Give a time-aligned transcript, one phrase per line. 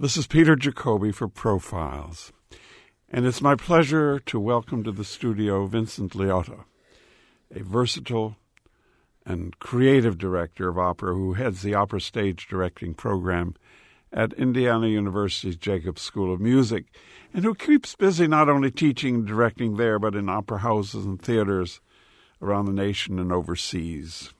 [0.00, 2.32] This is Peter Jacobi for Profiles,
[3.10, 6.66] and it's my pleasure to welcome to the studio Vincent Liotta,
[7.52, 8.36] a versatile
[9.26, 13.56] and creative director of opera who heads the opera stage directing program
[14.12, 16.84] at Indiana University's Jacobs School of Music,
[17.34, 21.20] and who keeps busy not only teaching and directing there, but in opera houses and
[21.20, 21.80] theaters
[22.40, 24.32] around the nation and overseas.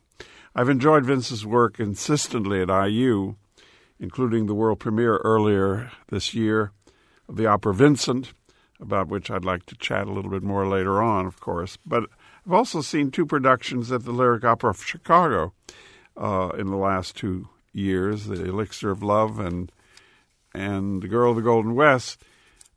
[0.54, 3.34] I've enjoyed Vince's work consistently at IU
[4.00, 6.72] including the world premiere earlier this year
[7.28, 8.32] of the opera Vincent,
[8.80, 11.78] about which I'd like to chat a little bit more later on, of course.
[11.84, 12.04] But
[12.46, 15.52] I've also seen two productions at the Lyric Opera of Chicago
[16.16, 19.70] uh, in the last two years, The Elixir of Love and
[20.54, 22.22] and The Girl of the Golden West.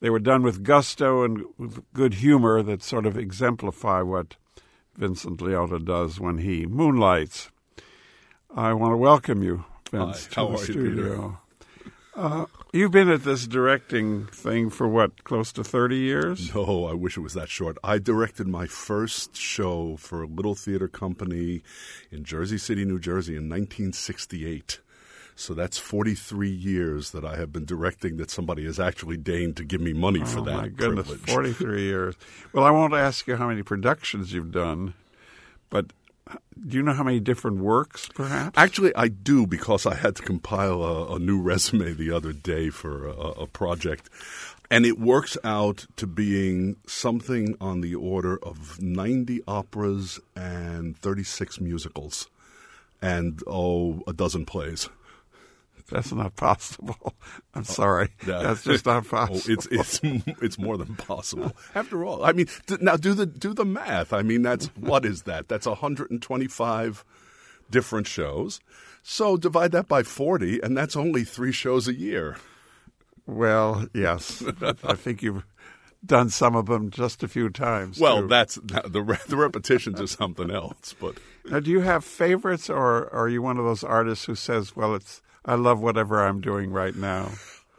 [0.01, 4.35] They were done with gusto and with good humor that sort of exemplify what
[4.97, 7.49] Vincent Liotta does when he moonlights.
[8.53, 11.37] I want to welcome you, Hi, how to the are You,
[12.15, 16.55] uh, you've been at this directing thing for what, close to 30 years?
[16.55, 17.77] No, I wish it was that short.
[17.83, 21.61] I directed my first show for a little theater company
[22.09, 24.79] in Jersey City, New Jersey in 1968.
[25.35, 29.65] So that's 43 years that I have been directing that somebody has actually deigned to
[29.65, 31.29] give me money for oh, that my goodness, privilege.
[31.29, 32.15] 43 years.
[32.53, 34.93] Well, I won't ask you how many productions you've done,
[35.69, 35.87] but
[36.67, 38.57] do you know how many different works, perhaps?
[38.57, 42.69] Actually, I do because I had to compile a, a new resume the other day
[42.69, 44.09] for a, a project.
[44.69, 51.59] And it works out to being something on the order of 90 operas and 36
[51.59, 52.29] musicals
[53.01, 54.87] and, oh, a dozen plays.
[55.91, 57.13] That's not possible.
[57.53, 58.09] I'm oh, sorry.
[58.25, 59.53] That- That's just not Oh, possible.
[59.53, 59.99] it's it's
[60.41, 61.55] it's more than possible.
[61.75, 62.47] After all, I mean,
[62.79, 64.13] now do the do the math.
[64.13, 65.47] I mean, that's what is that?
[65.47, 67.05] That's 125
[67.69, 68.59] different shows.
[69.03, 72.37] So divide that by 40, and that's only three shows a year.
[73.25, 74.43] well, yes.
[74.83, 75.43] I think you've
[76.05, 77.99] done some of them just a few times.
[77.99, 78.27] Well, too.
[78.27, 78.55] that's
[78.87, 80.93] the re- the repetitions is something else.
[80.99, 84.75] But Now, do you have favorites, or are you one of those artists who says,
[84.75, 87.31] "Well, it's I love whatever I'm doing right now"?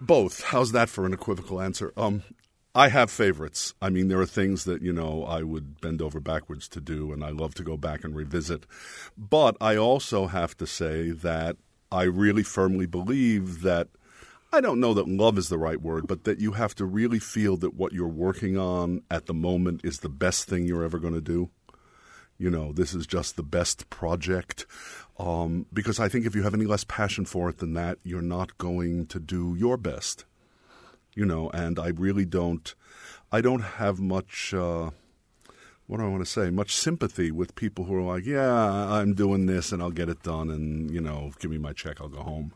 [0.06, 0.42] both.
[0.42, 1.92] How's that for an equivocal answer?
[1.96, 2.22] Um,
[2.74, 3.74] I have favorites.
[3.80, 7.12] I mean, there are things that you know I would bend over backwards to do,
[7.12, 8.66] and I love to go back and revisit.
[9.16, 11.56] But I also have to say that
[11.90, 13.88] I really firmly believe that.
[14.54, 17.18] I don't know that love is the right word, but that you have to really
[17.18, 20.98] feel that what you're working on at the moment is the best thing you're ever
[20.98, 21.48] going to do.
[22.36, 24.66] You know, this is just the best project.
[25.18, 28.22] Um, because I think if you have any less passion for it than that, you're
[28.22, 30.24] not going to do your best.
[31.14, 32.74] You know, and I really don't,
[33.30, 34.90] I don't have much, uh,
[35.86, 39.12] what do I want to say, much sympathy with people who are like, yeah, I'm
[39.12, 42.08] doing this and I'll get it done and, you know, give me my check, I'll
[42.08, 42.54] go home.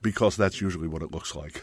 [0.00, 1.62] Because that's usually what it looks like.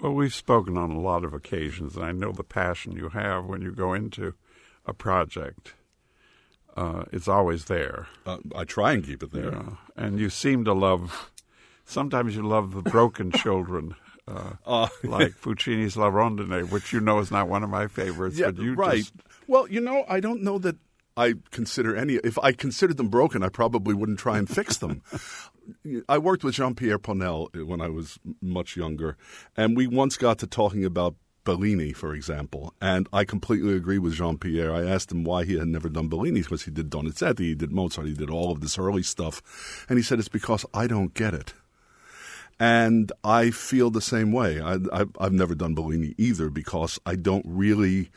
[0.00, 3.44] Well, we've spoken on a lot of occasions, and I know the passion you have
[3.44, 4.34] when you go into
[4.84, 5.74] a project.
[6.76, 9.50] Uh, it's always there, Uh, I try and keep it there.
[9.50, 11.30] know, and you seem to love.
[11.84, 13.94] Sometimes you love the broken children,
[14.26, 18.38] uh, Uh, like Puccini's La Rondine, which you know is not one of my favorites.
[18.38, 18.98] Yeah, but you right.
[19.00, 19.12] just
[19.46, 20.76] Well, you know, I don't know that
[21.16, 22.14] I consider any.
[22.24, 25.02] If I considered them broken, I probably wouldn't try and fix them.
[26.08, 29.16] I worked with Jean Pierre Ponnelle when I was much younger,
[29.56, 31.14] and we once got to talking about
[31.44, 32.74] Bellini, for example.
[32.80, 34.72] And I completely agree with Jean Pierre.
[34.72, 37.72] I asked him why he had never done Bellini because he did Donizetti, he did
[37.72, 41.14] Mozart, he did all of this early stuff, and he said it's because I don't
[41.14, 41.54] get it.
[42.60, 44.60] And I feel the same way.
[44.60, 44.78] I,
[45.18, 48.10] I've never done Bellini either because I don't really.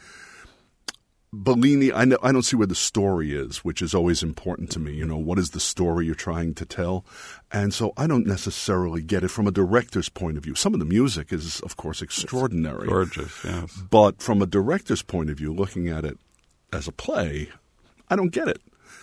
[1.43, 4.79] Bellini, I, know, I don't see where the story is, which is always important to
[4.79, 4.93] me.
[4.93, 7.05] You know, what is the story you're trying to tell?
[7.51, 10.55] And so I don't necessarily get it from a director's point of view.
[10.55, 12.87] Some of the music is, of course, extraordinary.
[12.87, 13.43] gorgeous.
[13.43, 13.77] Yes.
[13.89, 16.17] But from a director's point of view, looking at it
[16.71, 17.49] as a play,
[18.09, 18.61] I don't get it.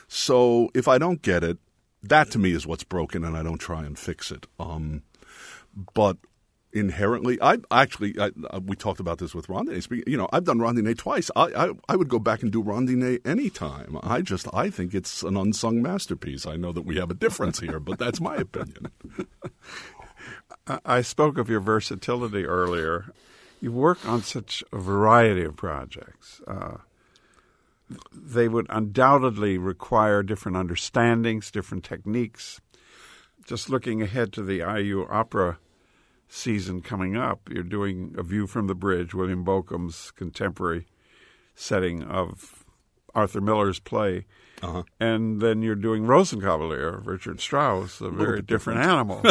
[0.08, 1.58] So if I don't get it,
[2.02, 4.46] that to me is what's broken, and I don't try and fix it.
[4.58, 5.02] Um,
[5.94, 6.16] but
[6.72, 10.02] inherently, I actually I, we talked about this with Rondine.
[10.06, 11.30] You know, I've done Rondine twice.
[11.36, 13.98] I, I I would go back and do Rondine anytime.
[14.02, 16.46] I just I think it's an unsung masterpiece.
[16.46, 18.90] I know that we have a difference here, but that's my opinion.
[20.66, 23.12] I- I spoke of your versatility earlier.
[23.60, 26.40] You work on such a variety of projects.
[26.46, 26.78] Uh,
[28.12, 32.60] they would undoubtedly require different understandings, different techniques.
[33.46, 35.58] Just looking ahead to the IU opera
[36.32, 40.86] season coming up, you're doing A View from the Bridge, William Bolcom's contemporary
[41.54, 42.64] setting of
[43.14, 44.24] Arthur Miller's play.
[44.62, 44.84] Uh-huh.
[44.98, 49.22] And then you're doing Rosenkavalier, Richard Strauss, a very bit different animal.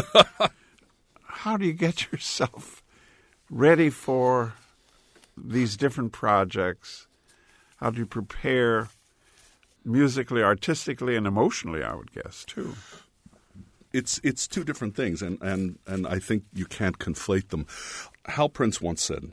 [1.24, 2.84] how do you get yourself
[3.50, 4.54] ready for
[5.36, 7.08] these different projects?
[7.78, 8.90] How do you prepare
[9.84, 11.82] musically, artistically, and emotionally?
[11.82, 12.76] I would guess too.
[13.94, 17.66] It's it's two different things, and and and I think you can't conflate them.
[18.26, 19.32] Hal Prince once said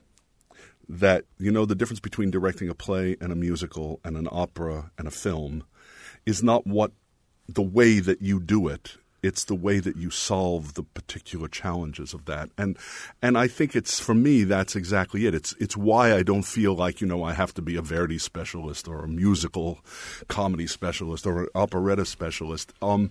[0.88, 4.90] that you know the difference between directing a play and a musical and an opera
[4.99, 5.64] and a film
[6.26, 6.93] is not what
[7.49, 12.15] the way that you do it it's the way that you solve the particular challenges
[12.15, 12.50] of that.
[12.59, 12.76] And
[13.23, 15.35] and I think it's for me that's exactly it.
[15.35, 18.19] It's it's why I don't feel like you know I have to be a Verdi
[18.19, 19.81] specialist or a musical
[20.29, 22.73] comedy specialist or an operetta specialist.
[22.82, 23.11] Um,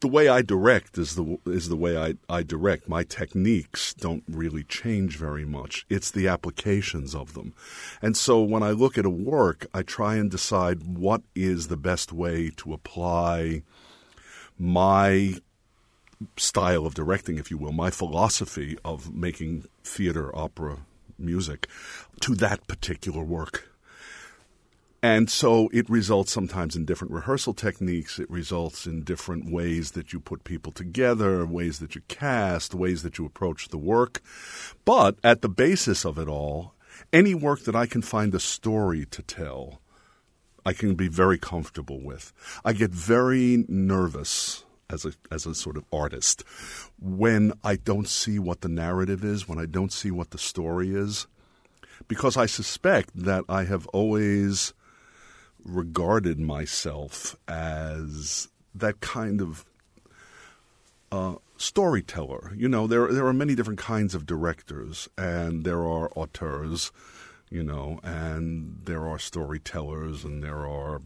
[0.00, 2.88] the way I direct is the is the way I, I direct.
[2.88, 5.86] My techniques don't really change very much.
[5.88, 7.54] It's the applications of them.
[8.02, 11.76] And so when I look at a work I try and decide what is the
[11.76, 13.62] best way to apply
[14.58, 15.34] my
[16.36, 20.78] style of directing, if you will, my philosophy of making theater, opera,
[21.18, 21.68] music
[22.20, 23.68] to that particular work.
[25.00, 28.18] And so it results sometimes in different rehearsal techniques.
[28.18, 33.04] It results in different ways that you put people together, ways that you cast, ways
[33.04, 34.20] that you approach the work.
[34.84, 36.74] But at the basis of it all,
[37.12, 39.80] any work that I can find a story to tell,
[40.66, 42.32] I can be very comfortable with.
[42.64, 46.44] I get very nervous as a as a sort of artist
[47.00, 50.94] when I don't see what the narrative is, when I don't see what the story
[50.94, 51.26] is,
[52.06, 54.72] because I suspect that I have always
[55.64, 59.64] regarded myself as that kind of
[61.10, 62.52] uh, storyteller.
[62.56, 66.92] You know, there there are many different kinds of directors, and there are auteurs,
[67.50, 71.00] you know, and there are storytellers, and there are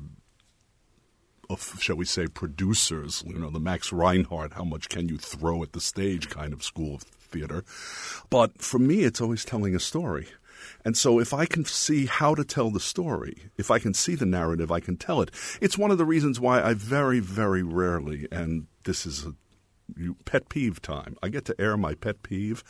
[1.52, 3.22] of, shall we say, producers.
[3.26, 6.62] You know, the Max Reinhardt, how much can you throw at the stage kind of
[6.62, 7.02] school of
[7.32, 7.64] theater.
[8.30, 10.28] But for me, it's always telling a story.
[10.84, 14.14] And so if I can see how to tell the story, if I can see
[14.14, 15.30] the narrative, I can tell it.
[15.60, 19.34] It's one of the reasons why I very, very rarely, and this is a
[20.24, 22.62] pet peeve time, I get to air my pet peeve,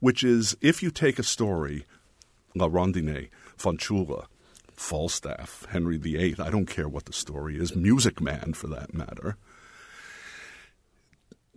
[0.00, 1.86] which is if you take a story,
[2.54, 4.26] La Rondine, Fanciulla,
[4.76, 9.36] Falstaff, Henry VIII, I don't care what the story is, Music Man for that matter.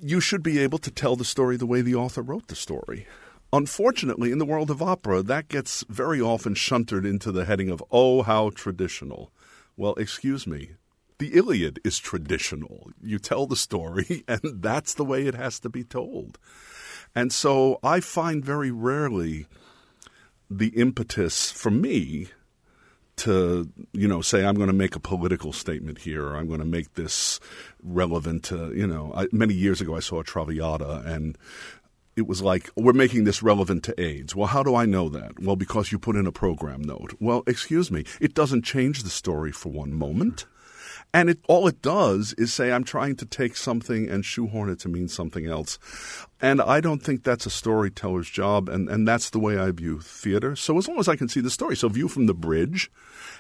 [0.01, 3.07] You should be able to tell the story the way the author wrote the story.
[3.51, 7.83] Unfortunately, in the world of opera, that gets very often shunted into the heading of,
[7.91, 9.31] oh, how traditional.
[9.75, 10.71] Well, excuse me.
[11.17, 12.91] The Iliad is traditional.
[13.01, 16.39] You tell the story, and that's the way it has to be told.
[17.13, 19.47] And so I find very rarely
[20.49, 22.29] the impetus for me
[23.19, 26.59] to you know say I'm going to make a political statement here or I'm going
[26.59, 27.39] to make this
[27.83, 31.37] relevant to you know I, many years ago I saw a Traviata and
[32.15, 34.35] it was like we're making this relevant to AIDS.
[34.35, 35.39] Well, how do I know that?
[35.39, 37.13] Well, because you put in a program note.
[37.19, 40.45] Well, excuse me, it doesn't change the story for one moment.
[41.11, 44.79] And it, all it does is say, I'm trying to take something and shoehorn it
[44.81, 45.79] to mean something else.
[46.39, 48.69] And I don't think that's a storyteller's job.
[48.69, 50.55] And, and that's the way I view theater.
[50.55, 51.75] So as long as I can see the story.
[51.75, 52.91] So View from the Bridge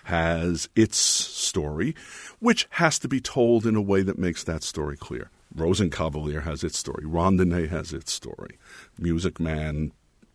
[0.05, 1.95] has its story,
[2.39, 5.29] which has to be told in a way that makes that story clear.
[5.55, 7.03] Rosenkavalier has its story.
[7.03, 8.57] Rondine has its story.
[8.97, 9.91] Music Man,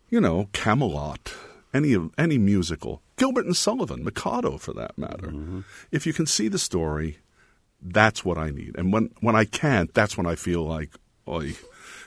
[0.09, 1.33] you know, Camelot,
[1.73, 5.27] any of any musical, Gilbert and Sullivan, Mikado for that matter.
[5.27, 5.61] Mm-hmm.
[5.91, 7.19] If you can see the story,
[7.85, 8.75] that's what I need.
[8.77, 10.91] And when when I can't, that's when I feel like,
[11.27, 11.41] oh,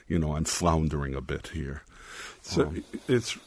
[0.07, 1.83] you know, I'm floundering a bit here.
[2.43, 3.39] So um, it's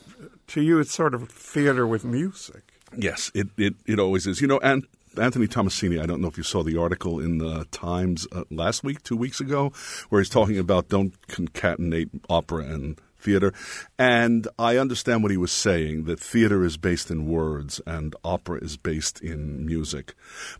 [0.47, 2.63] to you, it's sort of theater with music.
[2.95, 4.41] Yes, it it, it always is.
[4.41, 4.85] You know, and
[5.19, 8.83] Anthony Tommasini, I don't know if you saw the article in the Times uh, last
[8.83, 9.73] week, two weeks ago,
[10.09, 13.54] where he's talking about don't concatenate opera and theater.
[13.98, 18.60] And I understand what he was saying that theater is based in words and opera
[18.62, 20.13] is based in music.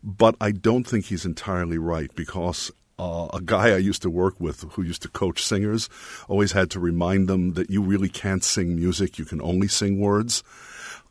[0.04, 4.40] But I don't think he's entirely right because uh, a guy I used to work
[4.40, 5.90] with who used to coach singers
[6.28, 10.00] always had to remind them that you really can't sing music, you can only sing
[10.00, 10.44] words.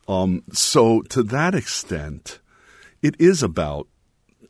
[0.07, 2.39] Um, so, to that extent,
[3.01, 3.87] it is about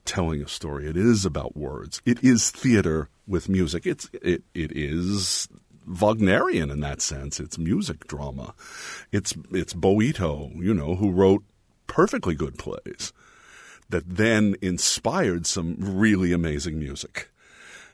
[0.06, 0.88] telling a story.
[0.88, 2.02] It is about words.
[2.06, 3.86] It is theater with music.
[3.86, 5.48] It's it it is
[5.88, 7.40] Wagnerian in that sense.
[7.40, 8.54] It's music drama.
[9.12, 11.44] It's it's Boito, you know, who wrote
[11.88, 13.12] perfectly good plays
[13.90, 17.30] that then inspired some really amazing music.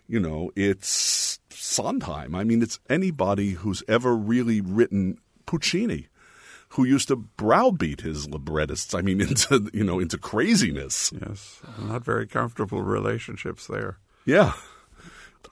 [0.08, 2.34] You know, it's Sondheim.
[2.36, 6.08] I mean, it's anybody who's ever really written Puccini,
[6.70, 8.94] who used to browbeat his librettists.
[8.94, 11.12] I mean, into you know into craziness.
[11.20, 13.98] Yes, not very comfortable relationships there.
[14.25, 14.53] Yeah,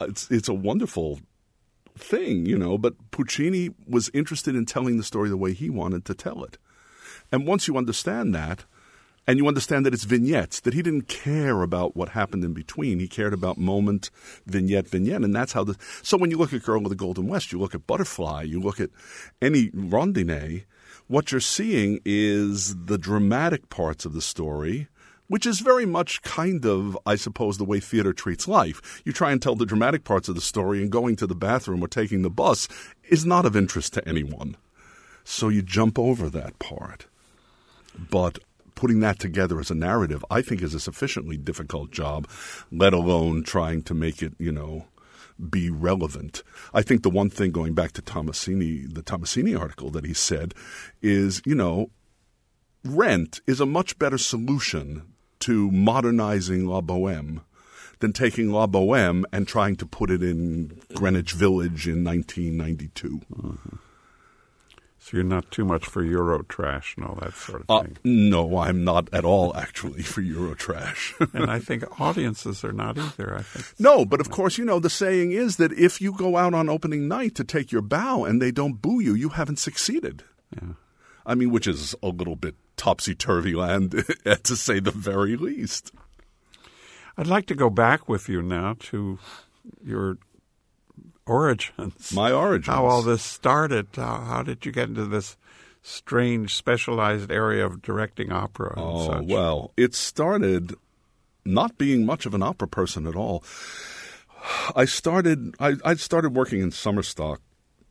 [0.01, 1.19] it's it's a wonderful
[1.97, 6.05] thing, you know, but Puccini was interested in telling the story the way he wanted
[6.05, 6.57] to tell it.
[7.31, 8.65] And once you understand that,
[9.27, 12.99] and you understand that it's vignettes, that he didn't care about what happened in between.
[12.99, 14.11] He cared about moment,
[14.45, 15.23] vignette, vignette.
[15.23, 15.75] And that's how the.
[16.03, 18.59] So when you look at Girl of the Golden West, you look at Butterfly, you
[18.59, 18.91] look at
[19.41, 20.65] any Rondine,
[21.07, 24.87] what you're seeing is the dramatic parts of the story
[25.27, 29.01] which is very much kind of, I suppose, the way theater treats life.
[29.05, 31.83] You try and tell the dramatic parts of the story, and going to the bathroom
[31.83, 32.67] or taking the bus
[33.09, 34.57] is not of interest to anyone.
[35.23, 37.07] So you jump over that part.
[37.97, 38.39] But
[38.75, 42.29] putting that together as a narrative, I think, is a sufficiently difficult job,
[42.71, 44.85] let alone trying to make it, you know,
[45.49, 46.43] be relevant.
[46.73, 50.53] I think the one thing going back to Tommasini, the Tommasini article that he said
[51.01, 51.89] is, you know,
[52.83, 55.03] rent is a much better solution
[55.41, 57.41] to modernizing La Boheme
[57.99, 63.21] than taking La Boheme and trying to put it in Greenwich Village in 1992.
[63.33, 63.75] Mm-hmm.
[65.05, 67.97] So you're not too much for Euro trash and all that sort of uh, thing.
[68.03, 71.13] no, I'm not at all actually for Euro trash.
[71.33, 73.35] and I think audiences are not either.
[73.35, 76.37] I think no, but of course, you know the saying is that if you go
[76.37, 79.59] out on opening night to take your bow and they don't boo you, you haven't
[79.59, 80.23] succeeded.
[80.59, 80.69] Yeah.
[81.25, 83.91] I mean, which is a little bit topsy turvy land,
[84.43, 85.91] to say the very least.
[87.17, 89.19] I'd like to go back with you now to
[89.83, 90.17] your
[91.25, 92.11] origins.
[92.13, 92.67] My origins.
[92.67, 93.87] How all this started.
[93.95, 95.37] How, how did you get into this
[95.81, 98.73] strange, specialized area of directing opera?
[98.77, 99.25] oh, such?
[99.25, 100.75] well, it started
[101.45, 103.43] not being much of an opera person at all.
[104.75, 105.55] I started.
[105.59, 107.41] I, I started working in summer stock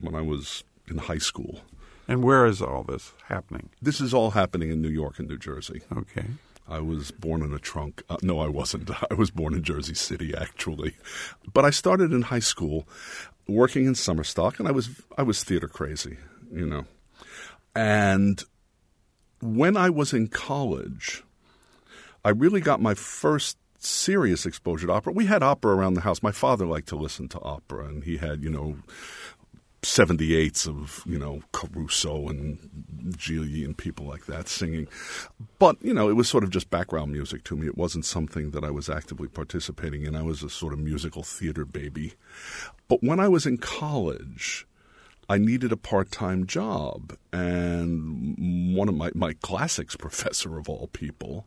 [0.00, 1.62] when I was in high school.
[2.06, 3.70] And where is all this happening?
[3.80, 5.82] This is all happening in New York and New Jersey.
[5.96, 6.26] Okay.
[6.68, 8.02] I was born in a trunk.
[8.08, 8.90] Uh, no, I wasn't.
[9.11, 10.96] I was born in Jersey City, actually.
[11.52, 12.87] But I started in high school
[13.46, 16.18] working in summer stock, and I was I was theater crazy,
[16.52, 16.84] you know.
[17.75, 18.42] And
[19.40, 21.23] when I was in college,
[22.25, 25.12] I really got my first serious exposure to opera.
[25.12, 26.23] We had opera around the house.
[26.23, 28.76] My father liked to listen to opera, and he had, you know,
[29.84, 32.58] 78s of, you know, Caruso and
[33.16, 34.88] Gigli and people like that singing.
[35.58, 37.66] But, you know, it was sort of just background music to me.
[37.66, 40.16] It wasn't something that I was actively participating in.
[40.16, 42.14] I was a sort of musical theater baby.
[42.88, 44.66] But when I was in college,
[45.28, 47.16] I needed a part time job.
[47.32, 51.46] And one of my, my classics professor of all people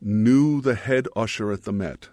[0.00, 2.08] knew the head usher at the Met.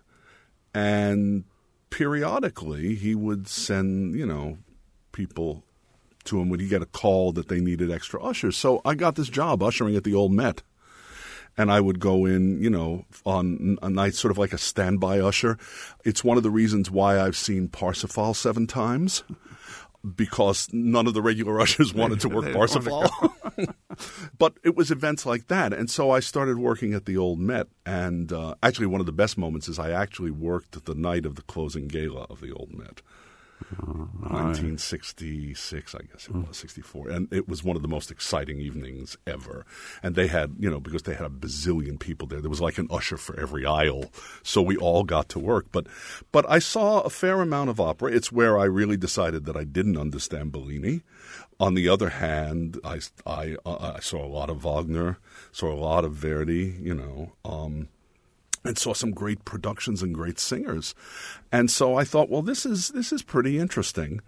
[0.74, 1.46] And
[1.90, 4.58] periodically he would send, you know,
[5.20, 5.66] people
[6.24, 8.56] to him when he got a call that they needed extra ushers.
[8.56, 10.62] So I got this job ushering at the old Met.
[11.58, 15.20] And I would go in, you know, on a night sort of like a standby
[15.20, 15.58] usher.
[16.06, 19.24] It's one of the reasons why I've seen Parsifal seven times
[20.16, 23.10] because none of the regular ushers wanted to work Parsifal.
[24.38, 25.74] but it was events like that.
[25.74, 27.68] And so I started working at the old Met.
[27.86, 31.36] And uh, actually, one of the best moments is I actually worked the night of
[31.36, 33.02] the closing gala of the old Met.
[33.78, 37.10] 1966, I guess it was, 64.
[37.10, 39.66] And it was one of the most exciting evenings ever.
[40.02, 42.78] And they had, you know, because they had a bazillion people there, there was like
[42.78, 44.12] an usher for every aisle.
[44.44, 45.68] So we all got to work.
[45.72, 45.88] But,
[46.32, 48.12] but I saw a fair amount of opera.
[48.12, 51.02] It's where I really decided that I didn't understand Bellini.
[51.60, 55.18] On the other hand, I, I, uh, I saw a lot of Wagner,
[55.52, 57.34] saw a lot of Verdi, you know.
[57.44, 57.90] Um,
[58.64, 60.94] and saw some great productions and great singers.
[61.52, 64.22] And so I thought, well, this is this is pretty interesting.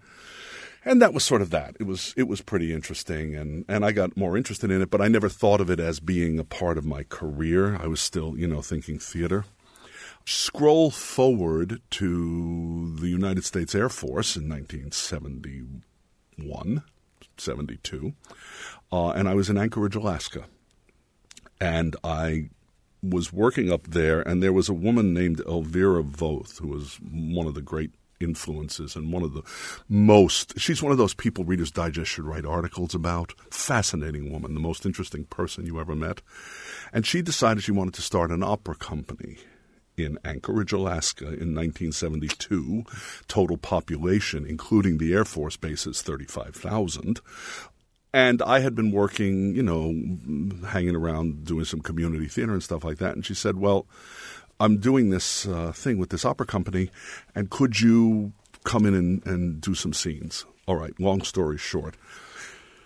[0.84, 1.76] And that was sort of that.
[1.78, 5.00] It was it was pretty interesting and, and I got more interested in it, but
[5.00, 7.76] I never thought of it as being a part of my career.
[7.76, 9.44] I was still, you know, thinking theater.
[10.24, 16.84] Scroll forward to the United States Air Force in 1971,
[17.36, 18.12] 72,
[18.92, 20.44] uh, and I was in Anchorage, Alaska.
[21.60, 22.50] And I
[23.02, 27.46] was working up there, and there was a woman named Elvira Voth, who was one
[27.46, 27.90] of the great
[28.20, 29.42] influences and one of the
[29.88, 30.58] most.
[30.58, 33.34] She's one of those people Reader's Digest should write articles about.
[33.50, 36.22] Fascinating woman, the most interesting person you ever met.
[36.92, 39.38] And she decided she wanted to start an opera company
[39.96, 42.84] in Anchorage, Alaska in 1972.
[43.28, 47.20] Total population, including the Air Force bases, 35,000.
[48.14, 49.94] And I had been working, you know,
[50.66, 53.14] hanging around doing some community theater and stuff like that.
[53.14, 53.86] And she said, Well,
[54.60, 56.90] I'm doing this uh, thing with this opera company,
[57.34, 58.32] and could you
[58.64, 60.44] come in and, and do some scenes?
[60.66, 61.96] All right, long story short.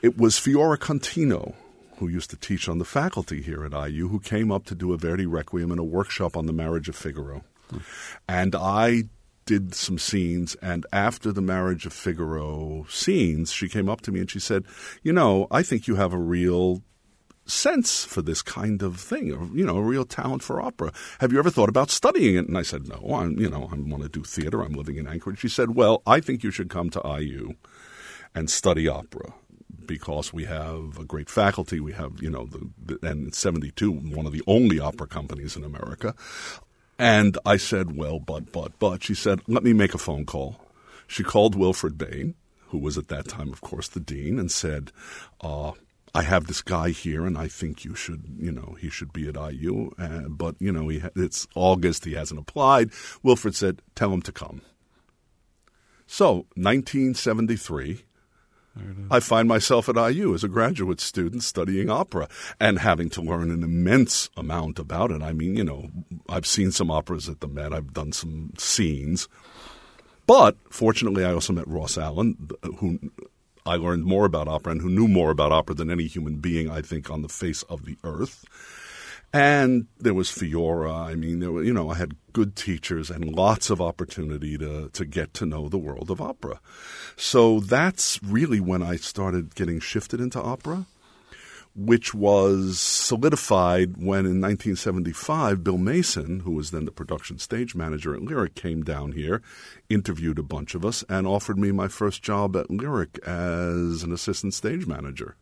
[0.01, 1.55] It was Fiora Contino,
[1.99, 4.93] who used to teach on the faculty here at IU, who came up to do
[4.93, 7.43] a Verdi Requiem and a workshop on the marriage of Figaro.
[7.71, 7.79] Hmm.
[8.29, 9.05] And I
[9.47, 10.57] did some scenes.
[10.57, 14.65] And after the marriage of Figaro scenes, she came up to me and she said,
[15.03, 16.83] You know, I think you have a real
[17.47, 20.93] sense for this kind of thing, you know, a real talent for opera.
[21.21, 22.49] Have you ever thought about studying it?
[22.49, 24.63] And I said, no, I'm, you know, I want to do theater.
[24.63, 25.39] I'm living in Anchorage.
[25.39, 27.55] She said, well, I think you should come to IU
[28.35, 29.33] and study opera
[29.87, 31.79] because we have a great faculty.
[31.79, 35.63] We have, you know, the, the and 72, one of the only opera companies in
[35.63, 36.15] America.
[36.99, 39.03] And I said, well, but, but, but.
[39.03, 40.61] She said, let me make a phone call.
[41.07, 42.35] She called Wilfred Bain,
[42.69, 44.93] who was at that time, of course, the dean, and said,
[45.41, 45.73] uh,
[46.17, 49.29] I have this guy here, and I think you should, you know, he should be
[49.29, 49.91] at IU.
[49.99, 52.91] Uh, but you know, ha- it's August; he hasn't applied.
[53.23, 54.63] Wilfred said, "Tell him to come."
[56.07, 58.05] So, 1973,
[59.11, 62.29] I find myself at IU as a graduate student studying opera
[62.61, 65.23] and having to learn an immense amount about it.
[65.23, 65.91] I mean, you know,
[66.29, 67.73] I've seen some operas at the Met.
[67.73, 69.29] I've done some scenes.
[70.27, 72.99] But fortunately, I also met Ross Allen, who
[73.65, 76.71] I learned more about opera and who knew more about opera than any human being,
[76.71, 78.45] I think, on the face of the earth.
[79.37, 80.95] And there was Fiora.
[80.95, 84.89] I mean, there were, you know, I had good teachers and lots of opportunity to,
[84.89, 86.59] to get to know the world of opera.
[87.17, 90.87] So that's really when I started getting shifted into opera
[91.79, 98.15] which was solidified when in 1975 Bill Mason, who was then the production stage manager
[98.15, 99.43] at Lyric, came down here,
[99.91, 104.11] interviewed a bunch of us, and offered me my first job at Lyric as an
[104.11, 105.37] assistant stage manager.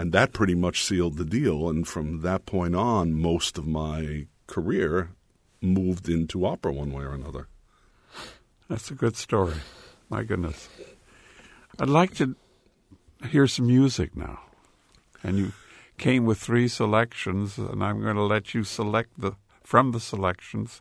[0.00, 1.68] And that pretty much sealed the deal.
[1.68, 5.10] And from that point on, most of my career
[5.60, 7.48] moved into opera one way or another.
[8.68, 9.56] That's a good story.
[10.08, 10.68] My goodness.
[11.78, 12.34] I'd like to
[13.28, 14.40] hear some music now
[15.22, 15.52] and you
[15.98, 20.80] came with three selections, and I'm going to let you select the from the selections.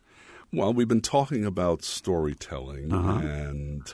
[0.52, 3.20] Well, we've been talking about storytelling uh-huh.
[3.20, 3.94] and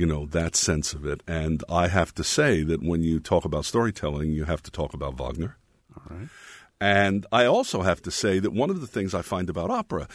[0.00, 3.44] you know that sense of it, and I have to say that when you talk
[3.44, 5.58] about storytelling, you have to talk about Wagner.
[5.94, 6.28] All right.
[6.80, 10.08] And I also have to say that one of the things I find about opera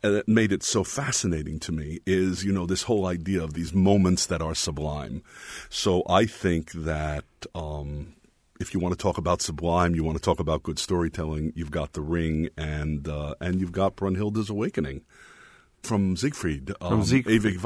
[0.00, 3.74] that made it so fascinating to me is, you know, this whole idea of these
[3.74, 5.22] moments that are sublime.
[5.68, 8.14] So I think that um,
[8.58, 11.70] if you want to talk about sublime, you want to talk about good storytelling, you've
[11.70, 15.02] got The Ring and uh, and you've got Brunhilde's Awakening
[15.82, 17.42] from Siegfried, um, from Siegfried.
[17.42, 17.58] Ewig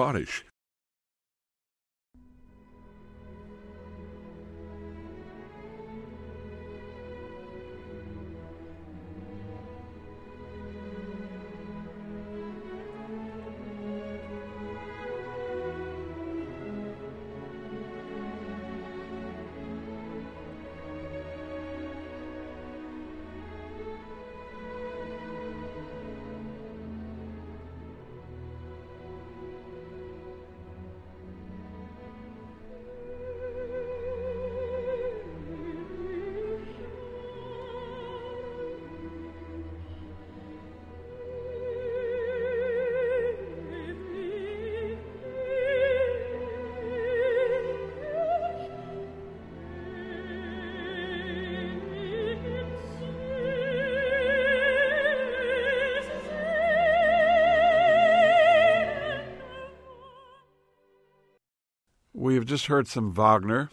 [62.22, 63.68] We have just heard some Wagner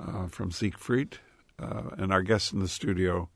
[0.00, 1.18] uh, from Siegfried,
[1.56, 3.28] uh, and our guest in the studio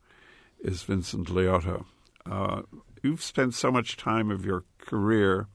[0.59, 1.85] is Vincent Liotta.
[2.29, 2.63] Uh,
[3.01, 5.47] you've spent so much time of your career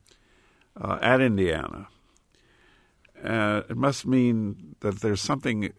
[0.80, 1.88] uh, at Indiana.
[3.22, 5.70] Uh, it must mean that there's something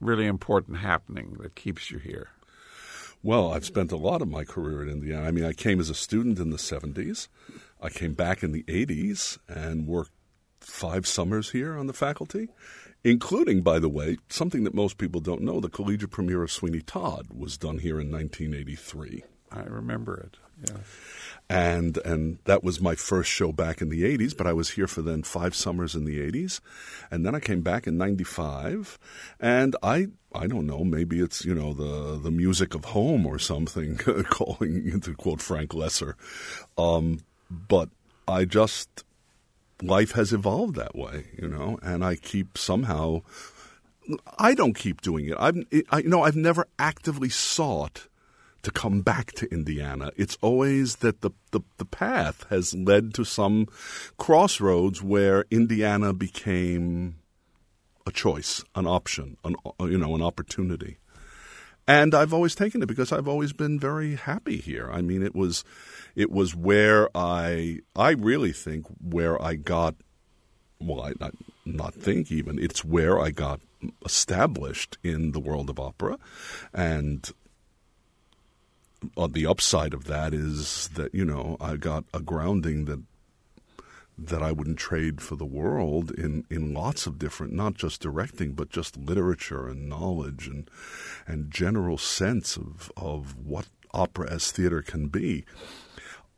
[0.00, 2.30] really important happening that keeps you here.
[3.22, 5.26] Well, I've spent a lot of my career at Indiana.
[5.26, 7.28] I mean, I came as a student in the 70s.
[7.82, 10.12] I came back in the 80s and worked
[10.60, 12.48] five summers here on the faculty,
[13.04, 16.82] including, by the way, something that most people don't know the collegiate premiere of Sweeney
[16.82, 19.24] Todd was done here in 1983.
[19.52, 20.76] I remember it, yes.
[21.48, 24.86] And, and that was my first show back in the 80s, but I was here
[24.86, 26.60] for then five summers in the 80s.
[27.10, 28.96] And then I came back in 95.
[29.40, 33.40] And I, I don't know, maybe it's, you know, the, the music of home or
[33.40, 33.96] something,
[34.30, 36.14] calling to quote Frank Loesser.
[36.78, 37.18] Um,
[37.50, 37.88] but
[38.28, 39.02] I just
[39.82, 43.22] life has evolved that way, you know, and I keep somehow.
[44.38, 45.36] I don't keep doing it.
[45.38, 45.56] I've,
[45.90, 48.08] I, you know, I've never actively sought
[48.62, 50.10] to come back to Indiana.
[50.16, 53.66] It's always that the, the, the path has led to some
[54.18, 57.16] crossroads where Indiana became
[58.06, 60.98] a choice, an option, an, you know, an opportunity.
[61.86, 64.90] and I've always taken it because I've always been very happy here.
[64.92, 65.64] I mean, it was
[66.16, 69.94] it was where I I really think where I got
[70.80, 73.60] well, I not, not think even it's where I got
[74.04, 76.18] established in the world of opera,
[76.72, 77.30] and
[79.16, 83.02] on the upside of that is that you know I got a grounding that
[84.22, 88.52] that I wouldn't trade for the world in, in lots of different, not just directing,
[88.52, 90.70] but just literature and knowledge and
[91.26, 95.44] and general sense of of what opera as theater can be.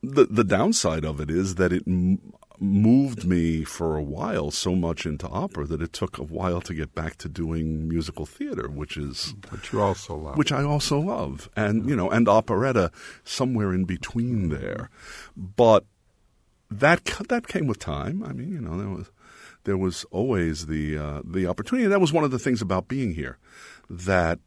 [0.02, 2.18] The the downside of it is that it m-
[2.58, 6.74] moved me for a while so much into opera that it took a while to
[6.74, 10.98] get back to doing musical theater, which is which you also love, which I also
[10.98, 12.90] love, and you know, and operetta
[13.24, 14.90] somewhere in between there.
[15.36, 15.84] But
[16.70, 18.22] that that came with time.
[18.24, 19.10] I mean, you know, there was
[19.64, 21.84] there was always the uh, the opportunity.
[21.84, 23.38] And that was one of the things about being here,
[23.88, 24.40] that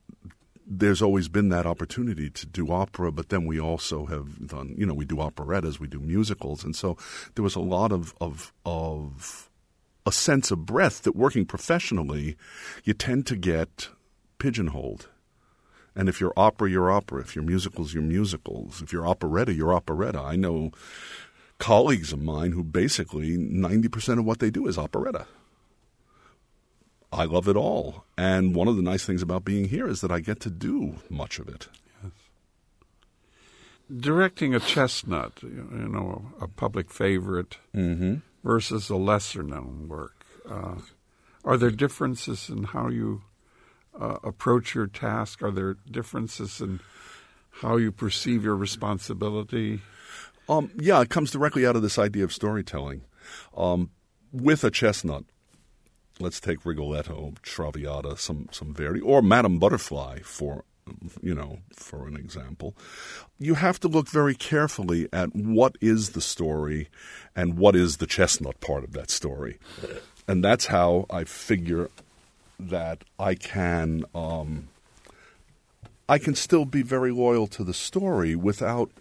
[0.67, 4.85] there's always been that opportunity to do opera, but then we also have done, you
[4.85, 6.97] know, we do operettas, we do musicals, and so
[7.35, 9.49] there was a lot of of of
[10.05, 12.37] a sense of breadth that working professionally,
[12.83, 13.89] you tend to get
[14.37, 15.09] pigeonholed.
[15.95, 17.21] And if you're opera, you're opera.
[17.21, 18.81] If you're musicals, you're musicals.
[18.81, 20.19] If you're operetta, you're operetta.
[20.19, 20.71] I know
[21.57, 25.25] colleagues of mine who basically 90% of what they do is operetta.
[27.15, 28.03] I love it all.
[28.17, 30.97] And one of the nice things about being here is that I get to do
[31.09, 31.67] much of it.
[32.03, 32.11] Yes.
[34.01, 38.15] Directing a chestnut, you know, a public favorite mm-hmm.
[38.43, 40.75] versus a lesser known work, uh,
[41.45, 43.21] are there differences in how you
[43.99, 45.41] uh, approach your task?
[45.41, 46.81] Are there differences in
[47.61, 49.81] how you perceive your responsibility?
[50.49, 53.01] Um, yeah, it comes directly out of this idea of storytelling.
[53.55, 53.91] Um,
[54.31, 55.23] with a chestnut,
[56.19, 60.63] let's take Rigoletto, Traviata, some some Verdi, or Madame Butterfly for
[61.21, 62.75] you know, for an example,
[63.39, 66.89] you have to look very carefully at what is the story
[67.35, 69.57] and what is the chestnut part of that story.
[70.27, 71.89] And that's how I figure
[72.59, 74.67] that I can um,
[76.07, 78.91] I can still be very loyal to the story without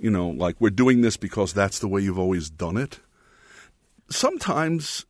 [0.00, 3.00] you know, like we're doing this because that's the way you've always done it.
[4.10, 5.04] Sometimes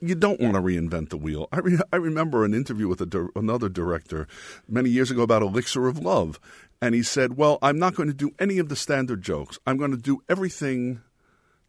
[0.00, 1.48] you don't want to reinvent the wheel.
[1.52, 4.28] I, re- I remember an interview with di- another director
[4.68, 6.38] many years ago about Elixir of Love,
[6.80, 9.58] and he said, Well, I'm not going to do any of the standard jokes.
[9.66, 11.02] I'm going to do everything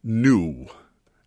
[0.02, 0.66] new,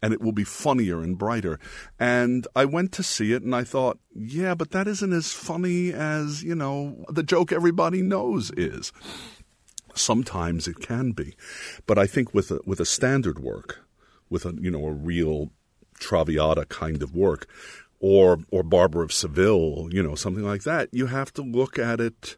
[0.01, 1.59] and it will be funnier and brighter.
[1.99, 5.91] And I went to see it, and I thought, Yeah, but that isn't as funny
[5.91, 8.93] as, you know, the joke everybody knows is.
[9.95, 11.35] Sometimes it can be,
[11.85, 13.85] but I think with a, with a standard work,
[14.27, 15.51] with a you know a real
[16.03, 17.47] Traviata kind of work,
[17.99, 21.99] or or Barber of Seville, you know something like that, you have to look at
[21.99, 22.37] it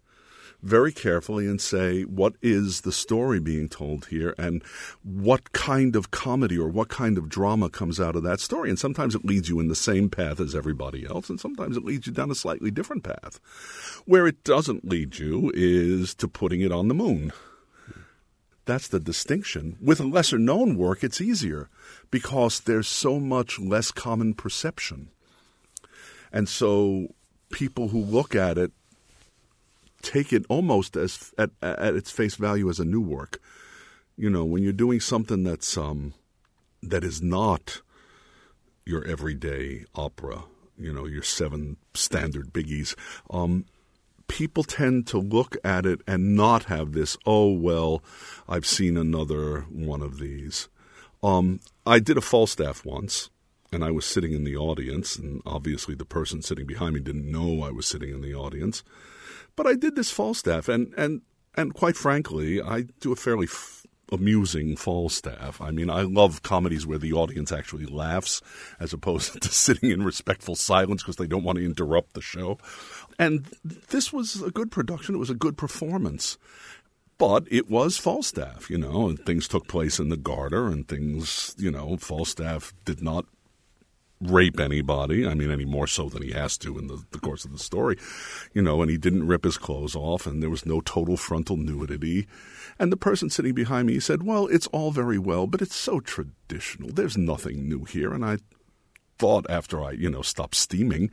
[0.65, 4.63] very carefully and say what is the story being told here and
[5.03, 8.69] what kind of comedy or what kind of drama comes out of that story?
[8.69, 11.85] And sometimes it leads you in the same path as everybody else and sometimes it
[11.85, 13.39] leads you down a slightly different path.
[14.05, 17.31] Where it doesn't lead you is to putting it on the moon
[18.65, 19.77] that's the distinction.
[19.81, 21.69] With a lesser known work, it's easier
[22.11, 25.09] because there's so much less common perception.
[26.31, 27.13] And so
[27.51, 28.71] people who look at it
[30.01, 33.39] take it almost as at, at its face value as a new work.
[34.17, 36.13] You know, when you're doing something that's um,
[36.81, 37.81] that is not
[38.85, 40.43] your everyday opera,
[40.77, 42.95] you know, your seven standard biggies,
[43.29, 43.65] um,
[44.27, 48.03] people tend to look at it and not have this, oh, well,
[48.47, 50.67] I've seen another one of these.
[51.23, 53.29] Um, I did a Falstaff once,
[53.71, 57.29] and I was sitting in the audience, and obviously the person sitting behind me didn't
[57.29, 58.83] know I was sitting in the audience.
[59.55, 61.21] But I did this Falstaff, and, and,
[61.55, 65.61] and quite frankly, I do a fairly f- amusing Falstaff.
[65.61, 68.41] I mean, I love comedies where the audience actually laughs
[68.79, 72.57] as opposed to sitting in respectful silence because they don't want to interrupt the show.
[73.17, 75.15] And this was a good production.
[75.15, 76.37] It was a good performance.
[77.17, 81.55] But it was Falstaff, you know, and things took place in the Garter and things,
[81.57, 83.25] you know, Falstaff did not
[84.21, 85.25] rape anybody.
[85.25, 87.59] I mean, any more so than he has to in the, the, course of the
[87.59, 87.97] story,
[88.53, 91.57] you know, and he didn't rip his clothes off, and there was no total frontal
[91.57, 92.27] nudity.
[92.79, 95.99] And the person sitting behind me said, Well, it's all very well, but it's so
[95.99, 96.89] traditional.
[96.91, 98.13] There's nothing new here.
[98.13, 98.37] And I
[99.17, 101.11] thought after I, you know, stopped steaming,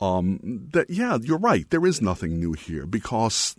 [0.00, 1.68] um, that yeah, you're right.
[1.70, 3.56] There is nothing new here because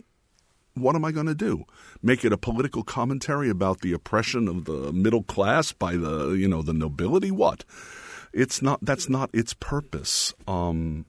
[0.74, 1.64] what am I going to do?
[2.02, 6.46] Make it a political commentary about the oppression of the middle class by the, you
[6.46, 7.30] know, the nobility?
[7.30, 7.64] What?
[8.32, 8.80] It's not.
[8.82, 10.34] That's not its purpose.
[10.46, 11.06] Um,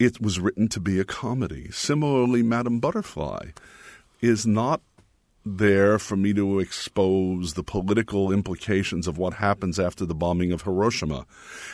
[0.00, 1.70] it was written to be a comedy.
[1.70, 3.50] Similarly, Madame Butterfly
[4.20, 4.82] is not
[5.44, 10.62] there for me to expose the political implications of what happens after the bombing of
[10.62, 11.26] Hiroshima.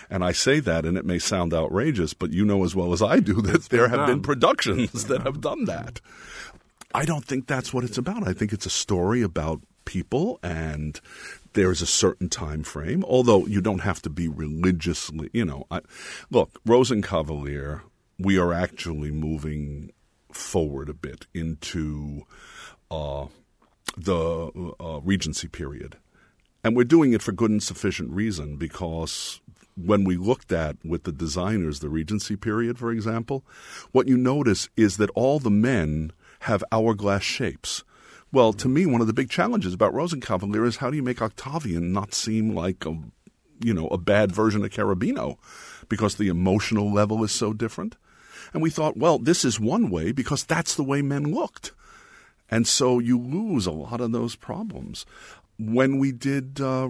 [0.08, 3.02] And I say that, and it may sound outrageous, but you know as well as
[3.02, 6.00] I do that It's there have been productions that have done that.
[6.94, 8.26] I don't think that's what it's about.
[8.26, 11.00] I think it's a story about people and
[11.52, 15.66] there's a certain time frame, although you don't have to be religiously, you know.
[15.70, 15.80] I,
[16.30, 17.82] look, Rosenkavalier,
[18.18, 19.90] we are actually moving
[20.32, 22.22] forward a bit into
[22.90, 23.26] uh,
[23.96, 25.96] the uh, Regency period.
[26.64, 29.40] And we're doing it for good and sufficient reason because
[29.76, 33.44] when we looked at with the designers the Regency period, for example,
[33.92, 37.84] what you notice is that all the men have hourglass shapes.
[38.30, 41.22] Well, to me, one of the big challenges about Rosenkavalier is how do you make
[41.22, 42.98] Octavian not seem like a,
[43.64, 45.38] you know, a bad version of Cherubino,
[45.88, 47.96] because the emotional level is so different.
[48.52, 51.72] And we thought, well, this is one way because that's the way men looked.
[52.50, 55.04] And so you lose a lot of those problems.
[55.58, 56.88] When we did uh,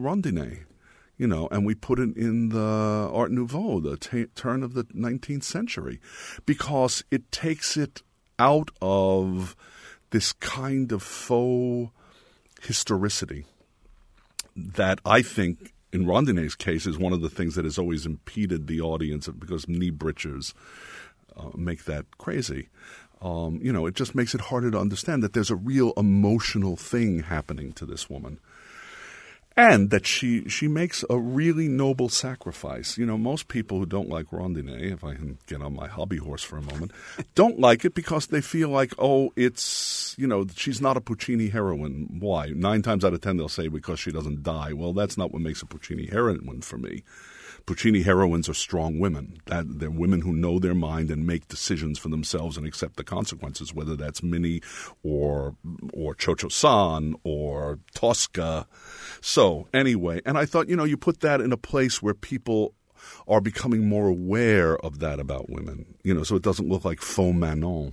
[1.18, 4.85] you know, and we put it in the Art Nouveau, the t- turn of the
[4.85, 6.01] 19th century,
[6.47, 8.03] because it takes it
[8.38, 9.57] out of
[10.11, 11.92] this kind of faux
[12.62, 13.44] historicity
[14.57, 18.66] that I think in Rondine's case is one of the things that has always impeded
[18.66, 20.55] the audience because knee breeches
[21.37, 22.68] uh, make that crazy.
[23.20, 26.76] Um, you know, it just makes it harder to understand that there's a real emotional
[26.76, 28.38] thing happening to this woman.
[29.57, 32.96] And that she, she makes a really noble sacrifice.
[32.96, 36.18] You know, most people who don't like Rondine, if I can get on my hobby
[36.18, 36.92] horse for a moment,
[37.35, 41.48] don't like it because they feel like, oh, it's, you know, she's not a Puccini
[41.48, 42.18] heroine.
[42.20, 42.50] Why?
[42.54, 44.74] Nine times out of ten, they'll say because she doesn't die.
[44.74, 47.02] Well, that's not what makes a Puccini heroine for me.
[47.68, 49.37] Puccini heroines are strong women.
[49.44, 53.04] That they're women who know their mind and make decisions for themselves and accept the
[53.04, 54.62] consequences, whether that's Minnie
[55.02, 55.54] or
[55.92, 58.66] or Cio-Cio San or Tosca.
[59.20, 62.72] So anyway, and I thought, you know, you put that in a place where people
[63.28, 65.94] are becoming more aware of that about women.
[66.02, 67.92] You know, so it doesn't look like faux Manon.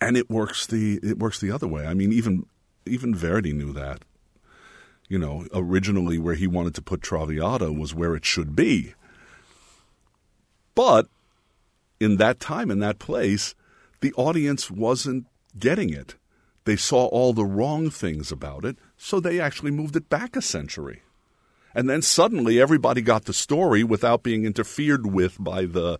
[0.00, 1.84] And it works the it works the other way.
[1.84, 2.46] I mean, even
[2.86, 4.04] even Verdi knew that
[5.12, 8.94] you know, originally where he wanted to put Traviata was where it should be.
[10.74, 11.06] But
[12.00, 13.54] in that time, in that place,
[14.00, 15.26] the audience wasn't
[15.58, 16.14] getting it.
[16.64, 20.40] They saw all the wrong things about it, so they actually moved it back a
[20.40, 21.02] century.
[21.74, 25.98] And then suddenly everybody got the story without being interfered with by the,